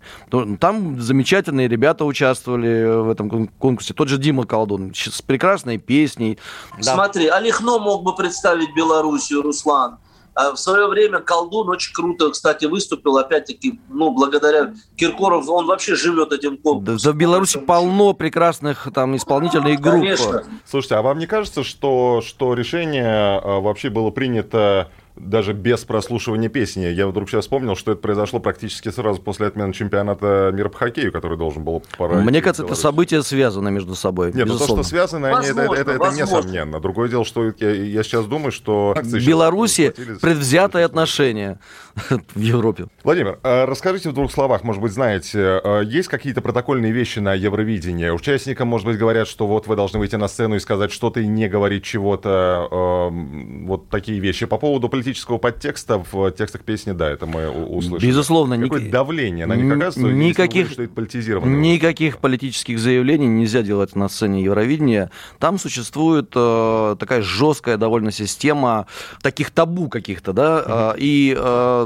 Там 0.59 0.99
замечательные 0.99 1.67
ребята 1.67 2.05
участвовали 2.05 3.03
в 3.03 3.09
этом 3.09 3.47
конкурсе. 3.47 3.93
Тот 3.93 4.07
же 4.07 4.17
Дима 4.17 4.45
Колдун 4.45 4.93
с 4.95 5.21
прекрасной 5.21 5.77
песней. 5.77 6.39
Смотри, 6.79 7.27
да. 7.27 7.37
Олехно 7.37 7.77
мог 7.77 8.03
бы 8.03 8.15
представить 8.15 8.73
Белоруссию, 8.75 9.43
Руслан. 9.43 9.99
А 10.35 10.53
в 10.53 10.57
свое 10.57 10.87
время 10.87 11.19
Колдун 11.19 11.69
очень 11.69 11.93
круто, 11.93 12.31
кстати, 12.31 12.65
выступил, 12.65 13.17
опять-таки, 13.17 13.79
ну, 13.89 14.09
благодаря 14.09 14.73
Киркоров, 14.95 15.47
он 15.47 15.67
вообще 15.67 15.95
живет 15.95 16.31
этим 16.31 16.57
конкурсом. 16.57 16.97
Да, 16.97 17.11
в 17.11 17.15
Беларуси 17.15 17.59
полно 17.59 18.13
прекрасных 18.13 18.87
там 18.95 19.15
исполнительных 19.15 19.79
групп. 19.79 20.01
Конечно. 20.01 20.43
Слушайте, 20.65 20.95
а 20.95 21.03
вам 21.03 21.19
не 21.19 21.27
кажется, 21.27 21.63
что, 21.63 22.23
что 22.25 22.55
решение 22.55 23.05
а, 23.05 23.59
вообще 23.59 23.91
было 23.91 24.09
принято 24.09 24.89
даже 25.15 25.53
без 25.53 25.83
прослушивания 25.83 26.49
песни. 26.49 26.85
Я 26.85 27.07
вдруг 27.07 27.29
сейчас 27.29 27.45
вспомнил, 27.45 27.75
что 27.75 27.91
это 27.91 28.01
произошло 28.01 28.39
практически 28.39 28.89
сразу 28.89 29.21
после 29.21 29.47
отмены 29.47 29.73
чемпионата 29.73 30.51
мира 30.53 30.69
по 30.69 30.77
хоккею, 30.77 31.11
который 31.11 31.37
должен 31.37 31.63
был 31.63 31.83
пора. 31.97 32.15
Мне 32.21 32.41
кажется, 32.41 32.63
это 32.63 32.75
события 32.75 33.21
связаны 33.21 33.69
между 33.71 33.95
собой. 33.95 34.33
Нет, 34.33 34.47
ну 34.47 34.57
то, 34.57 34.65
что 34.65 34.83
связано, 34.83 35.29
возможно, 35.29 35.63
они, 35.63 35.73
это, 35.73 35.91
это, 35.91 36.05
это 36.05 36.15
несомненно. 36.15 36.79
Другое 36.79 37.09
дело, 37.09 37.25
что 37.25 37.53
я, 37.59 37.71
я 37.71 38.03
сейчас 38.03 38.25
думаю, 38.25 38.51
что... 38.51 38.95
В 39.01 39.25
Беларуси 39.25 39.93
предвзятое 40.21 40.85
отношение 40.85 41.59
в 42.35 42.39
Европе. 42.39 42.87
Владимир, 43.03 43.39
а 43.43 43.65
расскажите 43.65 44.09
в 44.09 44.13
двух 44.13 44.31
словах, 44.31 44.63
может 44.63 44.81
быть, 44.81 44.91
знаете, 44.91 45.61
а, 45.63 45.81
есть 45.81 46.07
какие-то 46.07 46.41
протокольные 46.41 46.91
вещи 46.91 47.19
на 47.19 47.33
Евровидении? 47.33 48.09
Участникам, 48.09 48.67
может 48.67 48.87
быть, 48.87 48.97
говорят, 48.97 49.27
что 49.27 49.47
вот 49.47 49.67
вы 49.67 49.75
должны 49.75 49.99
выйти 49.99 50.15
на 50.15 50.27
сцену 50.27 50.55
и 50.55 50.59
сказать 50.59 50.91
что-то 50.91 51.19
и 51.19 51.27
не 51.27 51.47
говорить 51.47 51.83
чего-то, 51.83 52.67
вот 53.11 53.89
такие 53.89 54.19
вещи. 54.19 54.45
По 54.45 54.57
поводу 54.57 54.89
политического 54.89 55.37
подтекста 55.37 56.03
в 56.11 56.31
текстах 56.31 56.61
песни, 56.61 56.91
да, 56.91 57.09
это 57.09 57.25
мы 57.25 57.49
услышали. 57.49 58.09
Безусловно. 58.09 58.57
Какое 58.57 58.81
ни... 58.81 58.89
давление 58.89 59.45
на 59.45 59.55
них 59.55 59.71
оказывается, 59.73 60.17
никаких, 60.17 60.71
что 60.71 60.83
это? 60.83 61.45
Никаких 61.45 62.17
политических 62.19 62.79
заявлений 62.79 63.27
нельзя 63.27 63.61
делать 63.61 63.95
на 63.95 64.09
сцене 64.09 64.43
Евровидения. 64.43 65.11
Там 65.39 65.59
существует 65.59 66.31
э, 66.35 66.95
такая 66.99 67.21
жесткая 67.21 67.77
довольно 67.77 68.11
система 68.11 68.87
таких 69.21 69.51
табу 69.51 69.89
каких-то, 69.89 70.33
да, 70.33 70.63
mm-hmm. 70.65 70.95
и 70.99 71.35
э, 71.37 71.82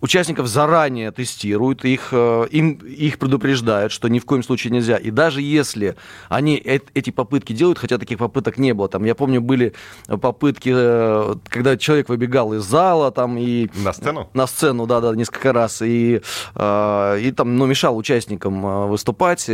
участников 0.00 0.46
заранее 0.46 1.10
тестируют, 1.10 1.84
их, 1.84 2.08
э, 2.12 2.46
им, 2.50 2.72
их 2.72 3.18
предупреждают, 3.18 3.92
что 3.92 4.08
ни 4.08 4.18
в 4.18 4.24
коем 4.24 4.42
случае 4.42 4.72
нельзя. 4.72 4.96
И 4.96 5.10
даже 5.10 5.42
если 5.42 5.96
они 6.28 6.56
эти 6.56 7.10
попытки 7.10 7.52
делают, 7.52 7.78
хотя 7.78 7.98
таких 7.98 8.18
попыток 8.18 8.58
не 8.58 8.72
было, 8.74 8.88
там, 8.88 9.04
я 9.04 9.14
помню, 9.14 9.40
были 9.40 9.74
попытки, 10.06 10.72
э, 10.74 11.34
когда 11.48 11.76
человек 11.76 12.08
выбегал 12.08 12.54
из 12.54 12.62
зала, 12.62 13.10
там, 13.10 13.36
и... 13.38 13.68
На 13.82 13.92
сцену? 13.92 14.30
На 14.34 14.46
сцену, 14.46 14.86
да-да, 14.86 15.14
несколько 15.14 15.52
раз, 15.52 15.82
и, 15.82 16.22
э, 16.54 17.18
и 17.20 17.32
там, 17.32 17.56
ну, 17.56 17.66
мешал 17.66 17.96
участникам 17.96 18.88
выступать. 18.88 19.50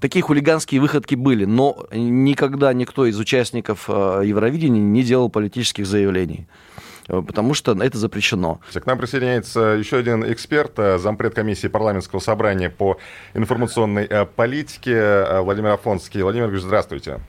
Такие 0.00 0.22
хулиганские 0.22 0.80
выходки 0.80 1.14
были, 1.14 1.44
но 1.44 1.86
никогда 1.92 2.72
никто 2.72 3.06
из 3.06 3.18
участников 3.18 3.88
Евровидения 3.88 4.80
не 4.80 5.02
делал 5.02 5.28
политических 5.28 5.86
заявлений. 5.86 6.46
Э, 7.08 7.22
потому 7.26 7.54
что 7.54 7.72
это 7.72 7.98
запрещено. 7.98 8.60
К 8.72 8.86
нам 8.86 8.98
присоединяется 8.98 9.60
еще 9.78 9.98
один 9.98 10.30
эксперт, 10.30 10.78
э, 10.78 10.98
зампред 10.98 11.34
комиссии 11.34 11.68
парламентского 11.68 12.20
собрания 12.20 12.70
по 12.70 12.98
информационной 13.34 14.06
э, 14.08 14.24
политике 14.24 15.40
Владимир 15.40 15.70
Афонский. 15.70 16.22
Владимир 16.22 16.48
Ильич, 16.48 16.62
здравствуйте. 16.62 17.20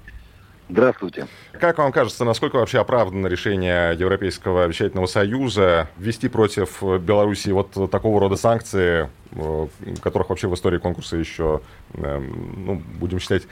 Здравствуйте. 0.67 1.27
Как 1.51 1.77
вам 1.77 1.91
кажется, 1.91 2.25
насколько 2.25 2.55
вообще 2.55 2.79
оправдано 2.79 3.27
решение 3.27 3.95
Европейского 3.95 4.65
вещательного 4.65 5.05
союза 5.05 5.89
ввести 5.95 6.27
против 6.27 6.81
Беларуси 6.81 7.49
вот 7.49 7.91
такого 7.91 8.19
рода 8.19 8.35
санкции, 8.35 9.07
которых 10.01 10.29
вообще 10.29 10.47
в 10.47 10.55
истории 10.55 10.79
конкурса 10.79 11.17
еще, 11.17 11.61
эм, 11.93 12.65
ну, 12.65 12.81
будем 12.99 13.19
считать, 13.19 13.43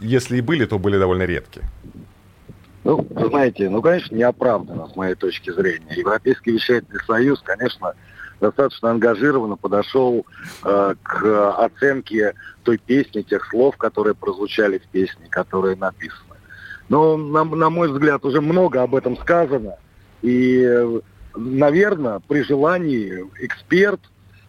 если 0.00 0.38
и 0.38 0.40
были, 0.40 0.64
то 0.64 0.80
были 0.80 0.98
довольно 0.98 1.22
редкие? 1.22 1.66
Ну, 2.84 3.06
вы 3.10 3.28
знаете, 3.28 3.68
ну, 3.68 3.82
конечно, 3.82 4.14
неоправданно, 4.14 4.88
с 4.88 4.96
моей 4.96 5.14
точки 5.14 5.50
зрения. 5.50 5.94
Европейский 5.96 6.52
вещательный 6.52 7.00
союз, 7.06 7.40
конечно, 7.42 7.94
достаточно 8.40 8.90
ангажированно 8.90 9.56
подошел 9.56 10.24
э, 10.64 10.94
к 11.02 11.52
оценке 11.58 12.34
той 12.62 12.78
песни, 12.78 13.22
тех 13.22 13.46
слов, 13.50 13.76
которые 13.76 14.14
прозвучали 14.14 14.78
в 14.78 14.86
песне, 14.88 15.26
которые 15.28 15.76
написаны. 15.76 16.36
Но, 16.88 17.16
на, 17.16 17.44
на 17.44 17.70
мой 17.70 17.92
взгляд, 17.92 18.24
уже 18.24 18.40
много 18.40 18.82
об 18.82 18.94
этом 18.94 19.16
сказано. 19.18 19.76
И, 20.22 21.00
наверное, 21.36 22.20
при 22.26 22.42
желании 22.42 23.24
эксперт, 23.40 24.00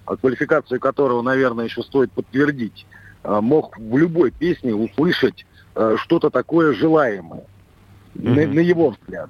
квалификацию 0.05 0.79
которого, 0.79 1.21
наверное, 1.21 1.65
еще 1.65 1.83
стоит 1.83 2.11
подтвердить, 2.13 2.85
э, 3.23 3.39
мог 3.41 3.77
в 3.77 3.97
любой 3.97 4.31
песне 4.31 4.73
услышать 4.73 5.45
э, 5.75 5.95
что-то 5.99 6.29
такое 6.29 6.73
желаемое, 6.73 7.43
mm-hmm. 8.15 8.47
на, 8.47 8.53
на 8.53 8.59
его 8.59 8.89
взгляд. 8.91 9.29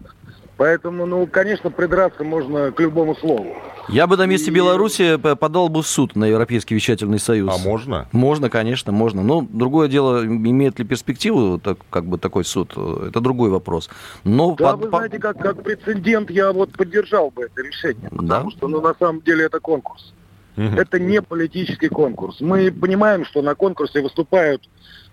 Поэтому, 0.62 1.08
ну, 1.08 1.26
конечно, 1.26 1.72
придраться 1.72 2.24
можно 2.24 2.72
к 2.72 2.80
любому 2.80 3.16
слову. 3.16 3.56
Я 3.90 4.06
бы 4.06 4.16
на 4.16 4.28
месте 4.28 4.52
и... 4.52 4.54
Беларуси 4.54 5.18
подал 5.18 5.70
бы 5.70 5.82
в 5.82 5.88
суд 5.88 6.16
на 6.16 6.26
Европейский 6.26 6.76
вещательный 6.76 7.18
союз. 7.18 7.52
А 7.52 7.58
можно? 7.58 8.08
Можно, 8.12 8.48
конечно, 8.48 8.92
можно. 8.92 9.24
Но 9.24 9.42
другое 9.42 9.88
дело, 9.88 10.24
имеет 10.24 10.78
ли 10.78 10.86
перспективу 10.86 11.58
так, 11.58 11.80
как 11.90 12.06
бы 12.06 12.20
такой 12.20 12.46
суд, 12.46 12.78
это 12.78 13.20
другой 13.22 13.50
вопрос. 13.50 13.90
Но 14.24 14.54
да, 14.54 14.74
под... 14.74 14.82
вы 14.82 14.90
знаете, 14.90 15.18
как, 15.18 15.40
как 15.40 15.64
прецедент 15.64 16.30
я 16.30 16.52
вот 16.54 16.72
поддержал 16.74 17.32
бы 17.32 17.46
это 17.46 17.64
решение. 17.64 18.10
Потому 18.12 18.52
да? 18.52 18.56
что, 18.56 18.68
ну, 18.68 18.82
на 18.82 18.94
самом 18.94 19.22
деле, 19.22 19.46
это 19.46 19.60
конкурс. 19.60 20.14
Угу. 20.58 20.76
Это 20.78 21.00
не 21.00 21.22
политический 21.22 21.88
конкурс. 21.88 22.42
Мы 22.42 22.72
понимаем, 22.72 23.26
что 23.26 23.42
на 23.42 23.56
конкурсе 23.56 24.02
выступают 24.02 24.68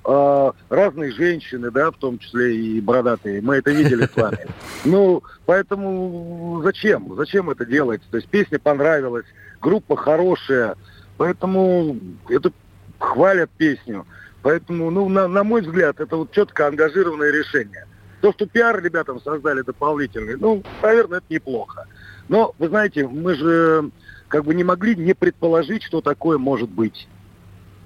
э, 0.05 0.53
разные 0.69 1.13
женщины, 1.13 1.71
да, 1.71 1.91
в 1.91 1.97
том 1.97 2.19
числе 2.19 2.57
и 2.57 2.81
бородатые. 2.81 3.41
Мы 3.41 3.57
это 3.57 3.71
видели 3.71 4.07
с 4.07 4.17
вами. 4.17 4.47
Ну, 4.85 5.23
поэтому 5.45 6.61
зачем? 6.65 7.15
Зачем 7.17 7.51
это 7.51 7.67
делать? 7.67 8.01
То 8.11 8.17
есть 8.17 8.29
песня 8.29 8.59
понравилась, 8.59 9.27
группа 9.61 9.97
хорошая, 9.97 10.77
поэтому 11.17 11.99
это 12.29 12.53
хвалят 12.99 13.51
песню. 13.57 14.07
Поэтому, 14.43 14.91
ну, 14.91 15.09
на, 15.09 15.29
на 15.29 15.45
мой 15.45 15.63
взгляд, 15.63 16.01
это 16.01 16.17
вот 16.17 16.33
четко 16.33 16.69
ангажированное 16.69 17.31
решение. 17.33 17.87
То, 18.21 18.33
что 18.33 18.47
пиар 18.47 18.83
ребятам 18.83 19.21
создали 19.21 19.63
дополнительный, 19.63 20.37
ну, 20.37 20.63
наверное, 20.83 21.19
это 21.19 21.27
неплохо. 21.29 21.87
Но, 22.29 22.55
вы 22.59 22.69
знаете, 22.69 23.07
мы 23.07 23.35
же 23.35 23.91
как 24.29 24.45
бы 24.45 24.55
не 24.55 24.65
могли 24.65 24.95
не 24.95 25.15
предположить, 25.15 25.83
что 25.83 26.01
такое 26.01 26.39
может 26.39 26.69
быть. 26.69 27.09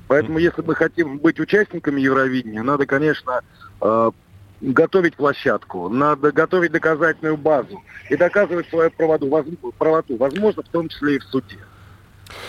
Поэтому, 0.09 0.39
если 0.39 0.63
мы 0.63 0.75
хотим 0.75 1.19
быть 1.19 1.41
участниками 1.41 2.01
Евровидения, 2.01 2.63
надо, 2.63 2.85
конечно, 2.85 3.41
э, 3.81 4.11
готовить 4.61 5.17
площадку, 5.17 5.89
надо 5.89 6.33
готовить 6.33 6.73
доказательную 6.73 7.37
базу 7.37 7.83
и 8.11 8.17
доказывать 8.17 8.69
свою 8.69 8.91
правоту, 8.91 9.29
правоту, 9.79 10.17
возможно, 10.17 10.63
в 10.63 10.69
том 10.69 10.89
числе 10.89 11.17
и 11.17 11.19
в 11.19 11.25
суде. 11.25 11.59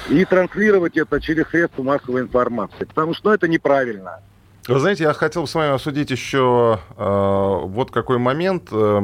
И 0.10 0.26
транслировать 0.26 0.98
это 0.98 1.22
через 1.22 1.48
средства 1.48 1.84
массовой 1.84 2.22
информации, 2.22 2.86
потому 2.86 3.14
что 3.14 3.30
ну, 3.30 3.36
это 3.36 3.48
неправильно. 3.48 4.20
Вы 4.68 4.80
знаете, 4.80 5.04
я 5.04 5.14
хотел 5.14 5.46
с 5.46 5.56
вами 5.56 5.74
обсудить 5.74 6.10
еще 6.10 6.80
э, 6.98 7.60
вот 7.66 7.92
какой 7.92 8.18
момент. 8.18 8.70
Э, 8.72 9.00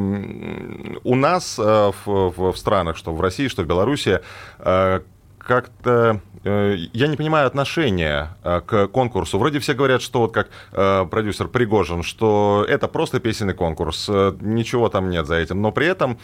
у 1.03 1.15
нас 1.15 1.59
э, 1.59 1.91
в, 2.05 2.51
в 2.51 2.55
странах, 2.55 2.95
что 2.95 3.13
в 3.13 3.19
России, 3.19 3.49
что 3.49 3.63
в 3.63 3.65
Беларуси, 3.65 4.21
э, 4.59 5.01
как-то 5.49 6.21
Э, 6.43 6.75
я 6.93 7.07
не 7.07 7.17
понимаю 7.17 7.47
отношения 7.47 8.29
э, 8.43 8.61
к 8.65 8.87
конкурсу. 8.87 9.37
Вроде 9.37 9.59
все 9.59 9.73
говорят, 9.73 10.01
что 10.01 10.21
вот 10.21 10.33
как 10.33 10.49
э, 10.71 11.05
продюсер 11.09 11.47
Пригожин, 11.47 12.03
что 12.03 12.65
это 12.67 12.87
просто 12.87 13.19
песенный 13.19 13.53
конкурс, 13.53 14.07
ничего 14.07 14.89
там 14.89 15.09
нет 15.09 15.27
за 15.27 15.35
этим. 15.35 15.61
Но 15.61 15.71
при 15.71 15.87
этом 15.87 16.17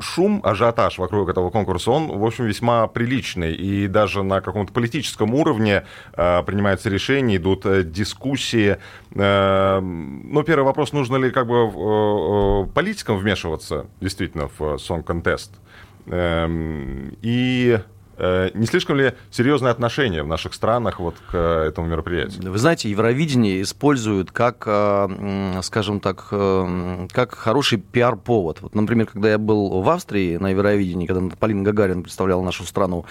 шум, 0.00 0.40
ажиотаж 0.44 0.98
вокруг 0.98 1.28
этого 1.28 1.50
конкурса, 1.50 1.90
он, 1.90 2.18
в 2.18 2.24
общем, 2.24 2.44
весьма 2.46 2.86
приличный. 2.86 3.54
И 3.54 3.86
даже 3.88 4.22
на 4.22 4.40
каком-то 4.40 4.72
политическом 4.72 5.34
уровне 5.34 5.84
принимаются 6.12 6.90
решения, 6.90 7.36
идут 7.36 7.64
дискуссии. 7.90 8.78
Ну, 9.10 10.42
первый 10.42 10.64
вопрос, 10.64 10.92
нужно 10.92 11.16
ли 11.16 11.30
как 11.30 11.46
бы 11.46 12.66
политикам 12.74 13.18
вмешиваться 13.18 13.86
действительно 14.00 14.48
в 14.48 14.60
Song 14.74 15.04
Contest? 15.04 15.50
Эм, 16.06 17.16
и 17.22 17.78
не 18.18 18.66
слишком 18.66 18.96
ли 18.96 19.12
серьезное 19.30 19.70
отношение 19.70 20.22
в 20.22 20.26
наших 20.26 20.54
странах 20.54 21.00
вот 21.00 21.16
к 21.30 21.36
этому 21.36 21.88
мероприятию? 21.88 22.50
Вы 22.50 22.58
знаете, 22.58 22.90
Евровидение 22.90 23.62
используют 23.62 24.30
как, 24.30 24.64
э, 24.66 25.60
скажем 25.62 26.00
так, 26.00 26.28
э, 26.30 27.06
как 27.10 27.34
хороший 27.34 27.78
пиар-повод. 27.78 28.60
Вот, 28.62 28.74
например, 28.74 29.06
когда 29.06 29.30
я 29.30 29.38
был 29.38 29.82
в 29.82 29.88
Австрии 29.88 30.36
на 30.36 30.50
Евровидении, 30.50 31.06
когда 31.06 31.34
Полина 31.36 31.62
Гагарин 31.62 32.02
представляла 32.02 32.42
нашу 32.42 32.64
страну, 32.64 33.04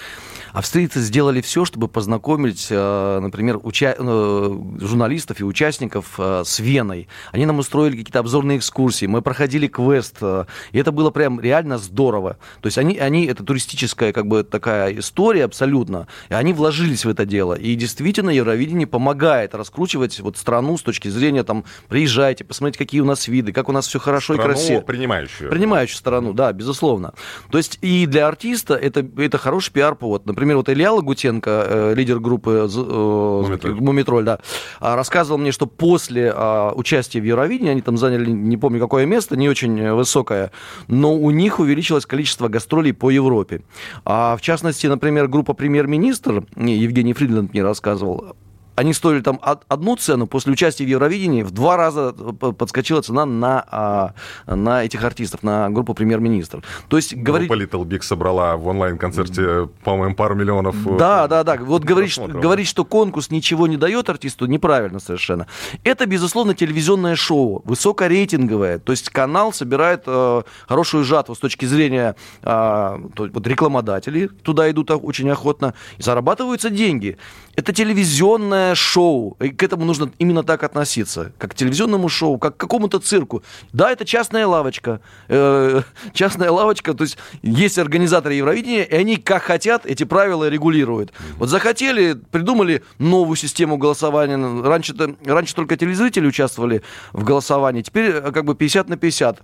австрийцы 0.54 1.00
сделали 1.02 1.42
все, 1.42 1.66
чтобы 1.66 1.88
познакомить, 1.88 2.68
например, 2.70 3.60
уча... 3.64 3.96
журналистов 3.98 5.40
и 5.40 5.44
участников 5.44 6.20
с 6.20 6.60
Веной. 6.60 7.08
Они 7.32 7.46
нам 7.46 7.60
устроили 7.60 7.98
какие-то 7.98 8.20
обзорные 8.20 8.58
экскурсии, 8.58 9.06
мы 9.06 9.22
проходили 9.22 9.68
квест, 9.68 10.18
и 10.22 10.78
это 10.78 10.92
было 10.92 11.10
прям 11.10 11.40
реально 11.40 11.78
здорово. 11.78 12.38
То 12.62 12.68
есть 12.68 12.78
они, 12.78 12.98
они 12.98 13.26
это 13.26 13.44
туристическая 13.44 14.14
как 14.14 14.28
бы 14.28 14.44
такая 14.44 14.93
история 15.00 15.46
абсолютно, 15.46 16.08
и 16.30 16.34
они 16.34 16.54
вложились 16.54 17.06
в 17.06 17.10
это 17.10 17.26
дело. 17.26 17.54
И 17.54 17.76
действительно 17.76 18.30
Евровидение 18.30 18.88
помогает 18.88 19.56
раскручивать 19.56 20.20
вот 20.20 20.38
страну 20.38 20.78
с 20.78 20.82
точки 20.82 21.08
зрения, 21.08 21.44
там, 21.44 21.66
приезжайте, 21.88 22.44
посмотрите, 22.44 22.80
какие 22.80 23.02
у 23.02 23.06
нас 23.06 23.28
виды, 23.28 23.52
как 23.52 23.70
у 23.70 23.72
нас 23.72 23.88
все 23.88 24.00
хорошо 24.00 24.34
страну 24.34 24.52
и 24.52 24.54
красиво. 24.54 24.82
принимающую. 24.82 25.50
Принимающую 25.50 25.98
страну, 25.98 26.34
да, 26.34 26.52
безусловно. 26.54 27.14
То 27.52 27.58
есть 27.58 27.80
и 27.82 28.06
для 28.06 28.28
артиста 28.28 28.76
это, 28.76 29.06
это 29.18 29.38
хороший 29.38 29.72
пиар-повод. 29.72 30.26
Например, 30.26 30.58
вот 30.58 30.70
Илья 30.70 30.92
Лагутенко, 30.92 31.66
э, 31.68 31.94
лидер 31.96 32.20
группы 32.20 32.70
э, 32.74 33.68
Мумитроль, 33.74 34.24
да, 34.24 34.40
а, 34.80 34.96
рассказывал 34.96 35.38
мне, 35.38 35.52
что 35.52 35.66
после 35.68 36.34
э, 36.36 36.72
участия 36.76 37.20
в 37.20 37.24
Евровидении, 37.24 37.72
они 37.72 37.82
там 37.82 37.98
заняли, 37.98 38.30
не 38.30 38.58
помню 38.58 38.80
какое 38.80 39.06
место, 39.06 39.36
не 39.36 39.50
очень 39.50 39.92
высокое, 39.92 40.52
но 40.88 41.16
у 41.16 41.32
них 41.32 41.60
увеличилось 41.60 42.06
количество 42.06 42.48
гастролей 42.48 42.94
по 42.94 43.10
Европе. 43.10 43.62
А 44.06 44.36
в 44.38 44.42
частности, 44.42 44.83
частности, 44.84 44.88
например, 44.88 45.28
группа 45.28 45.54
«Премьер-министр», 45.54 46.46
Евгений 46.58 47.14
Фридленд 47.14 47.54
мне 47.54 47.64
рассказывал, 47.64 48.36
они 48.76 48.94
стоили 48.94 49.22
там 49.22 49.40
одну 49.44 49.96
цену, 49.96 50.26
после 50.26 50.54
участия 50.54 50.86
в 50.86 50.88
Евровидении 50.88 51.44
в 51.44 51.52
два 51.52 51.78
раза 51.78 52.12
подскочила 52.14 53.02
цена 53.02 53.26
на, 53.26 53.64
а, 53.70 54.14
на 54.48 54.84
этих 54.84 55.04
артистов, 55.04 55.44
на 55.44 55.70
группу 55.70 55.94
премьер-министр. 55.94 56.64
То 56.88 56.98
есть 56.98 57.16
говорить... 57.16 57.50
Группа 57.50 57.62
Little 57.62 57.86
Big 57.86 58.02
собрала 58.02 58.58
в 58.58 58.68
онлайн-концерте, 58.68 59.70
по-моему, 59.84 60.16
пару 60.16 60.36
миллионов 60.36 60.76
э, 60.88 60.98
Да, 60.98 61.28
да, 61.28 61.44
да. 61.44 61.56
Вот 61.58 61.84
говорить, 61.84 62.18
говорить, 62.18 62.68
что 62.68 62.84
конкурс 62.84 63.30
ничего 63.30 63.68
не 63.68 63.78
дает 63.78 64.10
артисту, 64.10 64.48
неправильно 64.48 65.00
совершенно. 65.00 65.48
Это, 65.84 66.06
безусловно, 66.08 66.56
телевизионное 66.56 67.16
шоу, 67.16 67.62
высокорейтинговое. 67.66 68.80
То 68.80 68.92
есть 68.92 69.10
канал 69.10 69.54
собирает 69.54 70.04
э, 70.08 70.42
хорошую 70.68 71.04
жатву 71.04 71.36
с 71.36 71.40
точки 71.40 71.66
зрения 71.66 72.16
э, 72.42 72.98
вот 73.16 73.48
рекламодателей, 73.48 74.30
туда 74.30 74.70
идут 74.72 74.90
очень 74.90 75.30
охотно, 75.30 75.76
и 75.98 76.02
зарабатываются 76.02 76.72
деньги. 76.72 77.18
Это 77.56 77.72
телевизионное 77.72 78.63
шоу. 78.76 79.38
И 79.40 79.50
к 79.50 79.64
этому 79.64 79.86
нужно 79.86 80.12
именно 80.20 80.44
так 80.44 80.64
относиться. 80.64 81.32
Как 81.38 81.52
к 81.52 81.56
телевизионному 81.56 82.10
шоу, 82.10 82.38
как 82.38 82.58
к 82.58 82.60
какому-то 82.60 83.00
цирку. 83.00 83.44
Да, 83.72 83.92
это 83.92 84.06
частная 84.06 84.48
лавочка. 84.48 85.02
Э, 85.28 85.82
частная 86.14 86.52
лавочка. 86.52 86.94
То 86.94 87.04
есть 87.04 87.18
есть 87.42 87.78
организаторы 87.78 88.36
Евровидения, 88.36 88.84
и 88.84 88.96
они 88.96 89.18
как 89.18 89.44
хотят 89.44 89.86
эти 89.86 90.04
правила 90.04 90.50
регулируют. 90.50 91.14
Вот 91.38 91.50
захотели, 91.50 92.14
придумали 92.32 92.84
новую 93.00 93.36
систему 93.36 93.78
голосования. 93.78 94.38
Раньше, 94.64 94.96
раньше 95.26 95.56
только 95.56 95.78
телезрители 95.78 96.28
участвовали 96.28 96.82
в 97.12 97.24
голосовании. 97.24 97.82
Теперь 97.82 98.12
э, 98.12 98.32
как 98.32 98.46
бы 98.46 98.56
50 98.56 98.90
на 98.90 98.98
50 98.98 99.42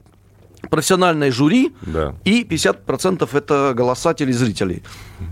профессиональное 0.69 1.31
жюри, 1.31 1.73
да. 1.81 2.15
и 2.23 2.43
50% 2.43 3.27
это 3.33 3.73
голоса 3.75 4.13
телезрителей. 4.13 4.83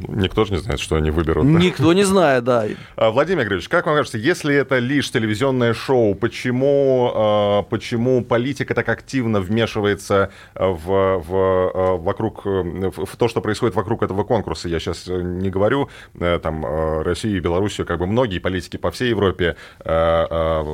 Никто 0.08 0.46
же 0.46 0.54
не 0.54 0.60
знает, 0.60 0.80
что 0.80 0.96
они 0.96 1.12
выберут. 1.12 1.46
Никто 1.46 1.94
не 1.94 2.04
знает, 2.04 2.44
да. 2.44 2.66
А, 2.96 3.12
Владимир 3.12 3.42
Григорьевич, 3.42 3.70
как 3.70 3.86
вам 3.86 3.96
кажется, 3.96 4.18
если 4.18 4.56
это 4.56 4.80
лишь 4.80 5.12
телевизионное 5.12 5.74
шоу, 5.74 6.16
почему, 6.16 7.12
а, 7.14 7.64
почему 7.64 8.24
политика 8.24 8.74
так 8.74 8.90
активно 8.90 9.40
вмешивается 9.40 10.32
в, 10.56 10.86
в, 10.86 11.32
а, 11.32 11.98
вокруг, 11.98 12.46
в 12.46 13.18
то, 13.18 13.28
что 13.28 13.42
происходит 13.42 13.76
вокруг 13.76 14.04
этого 14.04 14.24
конкурса? 14.24 14.70
Я 14.70 14.80
сейчас 14.80 15.08
не 15.08 15.50
говорю, 15.50 15.90
э, 16.20 16.40
там, 16.42 16.66
Россию 17.04 17.38
и 17.38 17.40
Белоруссию, 17.40 17.86
как 17.88 18.00
бы 18.00 18.08
многие 18.08 18.40
политики 18.40 18.78
по 18.78 18.92
всей 18.92 19.10
Европе 19.10 19.56
как 19.80 20.66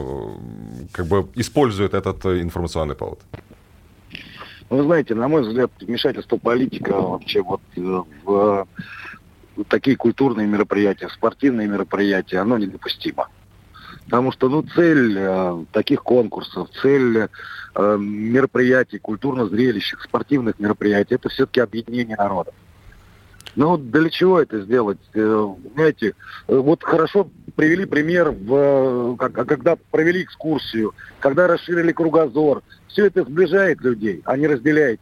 бы 1.08 1.28
используют 1.36 1.94
этот 1.94 2.26
информационный 2.26 2.96
повод. 2.96 3.20
Вы 4.74 4.82
знаете, 4.86 5.14
на 5.14 5.28
мой 5.28 5.44
взгляд, 5.44 5.70
вмешательство 5.80 6.38
политика 6.38 6.94
вообще 6.94 7.44
вот 7.44 7.62
э, 7.78 8.02
в 8.26 8.68
такие 9.68 9.96
культурные 9.96 10.48
мероприятия, 10.48 11.10
спортивные 11.10 11.68
мероприятия, 11.68 12.40
оно 12.40 12.58
недопустимо. 12.58 13.28
Потому 14.06 14.32
что, 14.32 14.50
ну, 14.50 14.64
цель 14.64 15.16
э, 15.16 15.66
таких 15.72 16.02
конкурсов, 16.02 16.72
цель 16.82 17.28
э, 17.76 17.98
мероприятий, 18.00 18.98
культурно-зрелищных, 18.98 20.02
спортивных 20.02 20.58
мероприятий, 20.58 21.14
это 21.14 21.30
все-таки 21.30 21.60
объединение 21.60 22.18
народов. 22.18 22.56
Ну, 23.56 23.78
для 23.78 24.10
чего 24.10 24.42
это 24.42 24.62
сделать? 24.62 25.00
Э, 25.14 25.48
знаете, 25.76 26.14
э, 26.48 26.56
вот 26.56 26.84
хорошо 26.84 27.30
привели 27.56 27.86
пример, 27.86 28.32
в, 28.32 29.16
когда 29.16 29.76
провели 29.92 30.24
экскурсию, 30.24 30.94
когда 31.20 31.48
расширили 31.48 31.92
кругозор, 31.92 32.64
все 32.88 33.06
это 33.06 33.24
сближает 33.24 33.82
людей, 33.82 34.22
а 34.26 34.38
не 34.38 34.48
разделяет. 34.48 35.00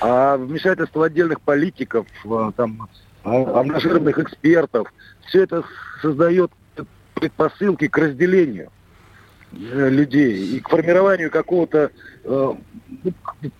А 0.00 0.36
вмешательство 0.38 1.06
отдельных 1.06 1.42
политиков, 1.42 2.06
а, 2.24 2.52
там, 2.52 2.88
а, 3.24 3.60
ангажированных 3.60 4.18
экспертов, 4.18 4.92
все 5.26 5.42
это 5.42 5.64
создает 6.00 6.50
предпосылки 7.14 7.88
к 7.88 7.98
разделению 7.98 8.70
э, 9.52 9.90
людей 9.90 10.56
и 10.56 10.60
к 10.60 10.70
формированию 10.70 11.30
какого-то 11.30 11.90
э, 12.24 12.54
ну, 13.04 13.12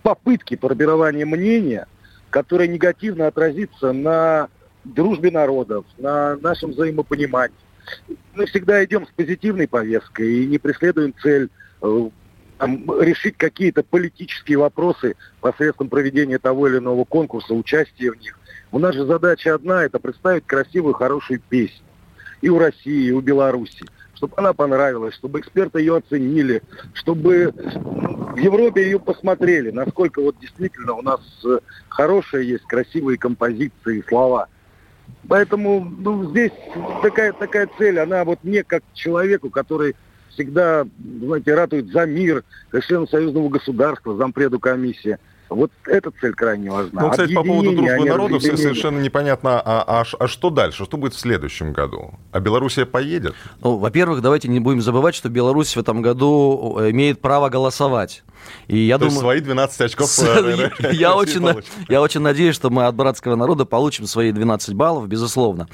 попытки 0.02 0.56
формирования 0.56 1.26
мнения, 1.26 1.86
которое 2.30 2.68
негативно 2.68 3.26
отразится 3.26 3.92
на 3.92 4.48
дружбе 4.84 5.30
народов, 5.30 5.84
на 5.98 6.36
нашем 6.36 6.70
взаимопонимании. 6.70 7.56
Мы 8.34 8.46
всегда 8.46 8.82
идем 8.84 9.06
с 9.06 9.10
позитивной 9.10 9.68
повесткой 9.68 10.44
и 10.44 10.46
не 10.46 10.58
преследуем 10.58 11.14
цель 11.20 11.50
э, 11.82 12.10
там, 12.58 13.00
решить 13.00 13.36
какие-то 13.36 13.82
политические 13.82 14.58
вопросы 14.58 15.16
посредством 15.40 15.88
проведения 15.88 16.38
того 16.38 16.68
или 16.68 16.78
иного 16.78 17.04
конкурса, 17.04 17.54
участия 17.54 18.12
в 18.12 18.20
них. 18.20 18.38
У 18.70 18.78
нас 18.78 18.94
же 18.94 19.04
задача 19.04 19.54
одна– 19.54 19.82
это 19.84 19.98
представить 19.98 20.46
красивую, 20.46 20.94
хорошую 20.94 21.40
песню. 21.48 21.84
И 22.40 22.48
у 22.48 22.58
России, 22.58 23.08
и 23.08 23.12
у 23.12 23.20
Беларуси. 23.20 23.84
Чтобы 24.14 24.34
она 24.36 24.52
понравилась, 24.52 25.14
чтобы 25.14 25.40
эксперты 25.40 25.80
ее 25.80 25.96
оценили, 25.96 26.62
чтобы 26.94 27.52
в 27.54 28.36
Европе 28.36 28.84
ее 28.84 29.00
посмотрели, 29.00 29.70
насколько 29.70 30.20
вот 30.20 30.36
действительно 30.40 30.94
у 30.94 31.02
нас 31.02 31.20
э, 31.44 31.58
хорошие 31.88 32.48
есть, 32.48 32.64
красивые 32.64 33.18
композиции, 33.18 34.04
слова. 34.06 34.48
Поэтому 35.28 35.80
ну, 35.80 36.30
здесь 36.30 36.52
такая, 37.02 37.32
такая 37.32 37.68
цель, 37.78 37.98
она 37.98 38.24
вот 38.24 38.38
мне 38.42 38.62
как 38.62 38.82
человеку, 38.94 39.50
который 39.50 39.96
всегда, 40.30 40.86
знаете, 41.20 41.54
ратует 41.54 41.88
за 41.88 42.06
мир, 42.06 42.44
как 42.70 42.84
член 42.84 43.06
союзного 43.06 43.48
государства, 43.48 44.16
зампреду 44.16 44.58
комиссии. 44.58 45.18
Вот 45.50 45.72
эта 45.86 46.12
цель 46.20 46.32
крайне 46.32 46.70
важна. 46.70 47.02
Ну, 47.02 47.10
кстати, 47.10 47.34
по 47.34 47.42
поводу 47.42 47.72
дружбы 47.72 48.04
народов 48.04 48.42
совершенно 48.42 49.00
непонятно, 49.00 49.60
а, 49.60 49.84
а, 49.86 50.04
а 50.18 50.28
что 50.28 50.50
дальше? 50.50 50.84
Что 50.84 50.96
будет 50.96 51.14
в 51.14 51.18
следующем 51.18 51.72
году? 51.72 52.14
А 52.30 52.38
Белоруссия 52.38 52.86
поедет? 52.86 53.34
Ну, 53.60 53.76
во-первых, 53.76 54.22
давайте 54.22 54.46
не 54.48 54.60
будем 54.60 54.80
забывать, 54.80 55.16
что 55.16 55.28
Беларусь 55.28 55.74
в 55.74 55.80
этом 55.80 56.02
году 56.02 56.76
э, 56.78 56.90
имеет 56.90 57.20
право 57.20 57.48
голосовать. 57.48 58.22
И 58.68 58.78
я 58.78 58.98
То 58.98 59.06
думаю, 59.06 59.12
есть 59.12 59.20
свои 59.20 59.40
12 59.40 59.80
очков 59.80 60.18
э, 60.20 60.70
я, 60.92 61.16
очень, 61.16 61.44
я 61.88 62.00
очень 62.00 62.20
надеюсь, 62.20 62.54
что 62.54 62.70
мы 62.70 62.86
от 62.86 62.94
братского 62.94 63.34
народа 63.36 63.64
получим 63.64 64.06
свои 64.06 64.32
12 64.32 64.74
баллов, 64.74 65.08
безусловно. 65.08 65.68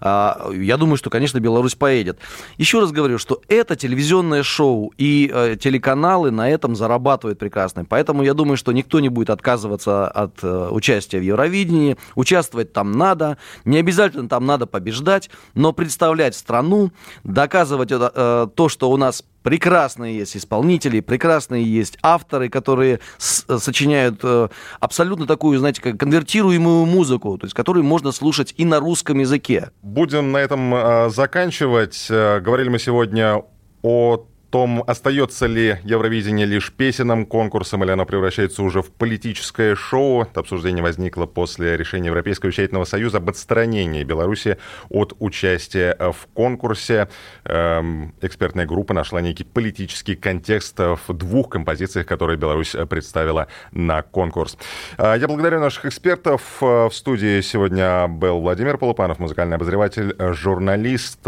А, 0.00 0.50
я 0.52 0.76
думаю, 0.76 0.96
что, 0.96 1.10
конечно, 1.10 1.40
Беларусь 1.40 1.74
поедет. 1.74 2.18
Еще 2.58 2.80
раз 2.80 2.92
говорю, 2.92 3.18
что 3.18 3.40
это 3.48 3.76
телевизионное 3.76 4.42
шоу, 4.42 4.92
и 4.98 5.30
э, 5.32 5.56
телеканалы 5.58 6.30
на 6.30 6.50
этом 6.50 6.76
зарабатывают 6.76 7.38
прекрасно. 7.38 7.84
Поэтому 7.84 8.22
я 8.22 8.34
думаю, 8.34 8.56
что 8.56 8.72
никто 8.72 9.00
не 9.00 9.08
будет 9.08 9.30
отказываться 9.30 10.08
от 10.08 10.42
э, 10.42 10.68
участия 10.70 11.18
в 11.18 11.22
Евровидении. 11.22 11.96
Участвовать 12.14 12.72
там 12.72 12.92
надо. 12.92 13.38
Не 13.64 13.78
обязательно 13.78 14.28
там 14.28 14.46
надо 14.46 14.66
побеждать, 14.66 15.30
но 15.54 15.72
представлять 15.72 16.34
страну, 16.34 16.92
доказывать 17.24 17.88
то, 17.90 18.68
что 18.68 18.90
у 18.90 18.96
нас 18.96 19.24
прекрасные 19.42 20.18
есть 20.18 20.36
исполнители, 20.36 21.00
прекрасные 21.00 21.64
есть 21.64 21.98
авторы, 22.02 22.48
которые 22.48 23.00
сочиняют 23.18 24.20
э, 24.22 24.48
абсолютно 24.80 25.26
такую, 25.26 25.58
знаете, 25.58 25.82
как 25.82 25.98
конвертируемую 25.98 26.86
музыку, 26.86 27.38
то 27.38 27.46
есть 27.46 27.54
которую 27.54 27.84
можно 27.84 28.12
слушать 28.12 28.54
и 28.56 28.64
на 28.64 28.80
русском 28.80 29.18
языке. 29.18 29.70
Будем 29.82 30.32
на 30.32 30.38
этом 30.38 30.74
э, 30.74 31.10
заканчивать. 31.10 32.06
Э, 32.10 32.40
говорили 32.40 32.68
мы 32.68 32.78
сегодня 32.78 33.42
о 33.82 34.26
том, 34.52 34.84
остается 34.86 35.46
ли 35.46 35.78
Евровидение 35.82 36.44
лишь 36.44 36.72
песенным 36.72 37.24
конкурсом, 37.24 37.82
или 37.82 37.90
оно 37.90 38.04
превращается 38.04 38.62
уже 38.62 38.82
в 38.82 38.90
политическое 38.90 39.74
шоу. 39.74 40.22
Это 40.22 40.40
обсуждение 40.40 40.82
возникло 40.82 41.24
после 41.24 41.76
решения 41.78 42.08
Европейского 42.08 42.50
вещательного 42.50 42.84
союза 42.84 43.16
об 43.16 43.30
отстранении 43.30 44.04
Беларуси 44.04 44.58
от 44.90 45.14
участия 45.20 45.96
в 45.98 46.26
конкурсе. 46.34 47.08
Эм, 47.44 48.14
экспертная 48.20 48.66
группа 48.66 48.92
нашла 48.92 49.22
некий 49.22 49.44
политический 49.44 50.16
контекст 50.16 50.78
в 50.78 51.12
двух 51.14 51.48
композициях, 51.48 52.06
которые 52.06 52.36
Беларусь 52.36 52.76
представила 52.90 53.48
на 53.72 54.02
конкурс. 54.02 54.58
Э, 54.98 55.16
я 55.18 55.28
благодарю 55.28 55.60
наших 55.60 55.86
экспертов. 55.86 56.42
В 56.60 56.90
студии 56.92 57.40
сегодня 57.40 58.06
был 58.06 58.40
Владимир 58.40 58.76
Полупанов, 58.76 59.18
музыкальный 59.18 59.56
обозреватель, 59.56 60.14
журналист, 60.18 61.26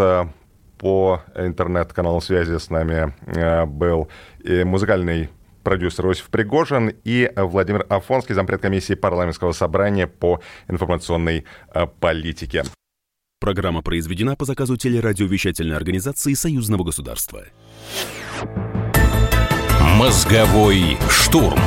по 0.85 1.23
интернет-каналу 1.35 2.21
связи 2.21 2.59
с 2.59 2.69
нами 2.69 3.15
э, 3.25 3.65
был 3.65 4.11
музыкальный 4.45 5.31
продюсер 5.63 6.05
Иосиф 6.05 6.29
Пригожин 6.29 6.93
и 7.05 7.33
Владимир 7.37 7.87
Афонский, 7.89 8.35
зампред 8.35 8.61
комиссии 8.61 8.93
парламентского 8.93 9.53
собрания 9.53 10.07
по 10.07 10.43
информационной 10.69 11.47
э, 11.73 11.87
политике. 11.87 12.65
Программа 13.41 13.81
произведена 13.81 14.37
по 14.37 14.45
заказу 14.45 14.77
телерадиовещательной 14.77 15.75
организации 15.75 16.35
Союзного 16.35 16.85
государства. 16.85 17.45
Мозговой 19.97 20.99
штурм. 21.09 21.59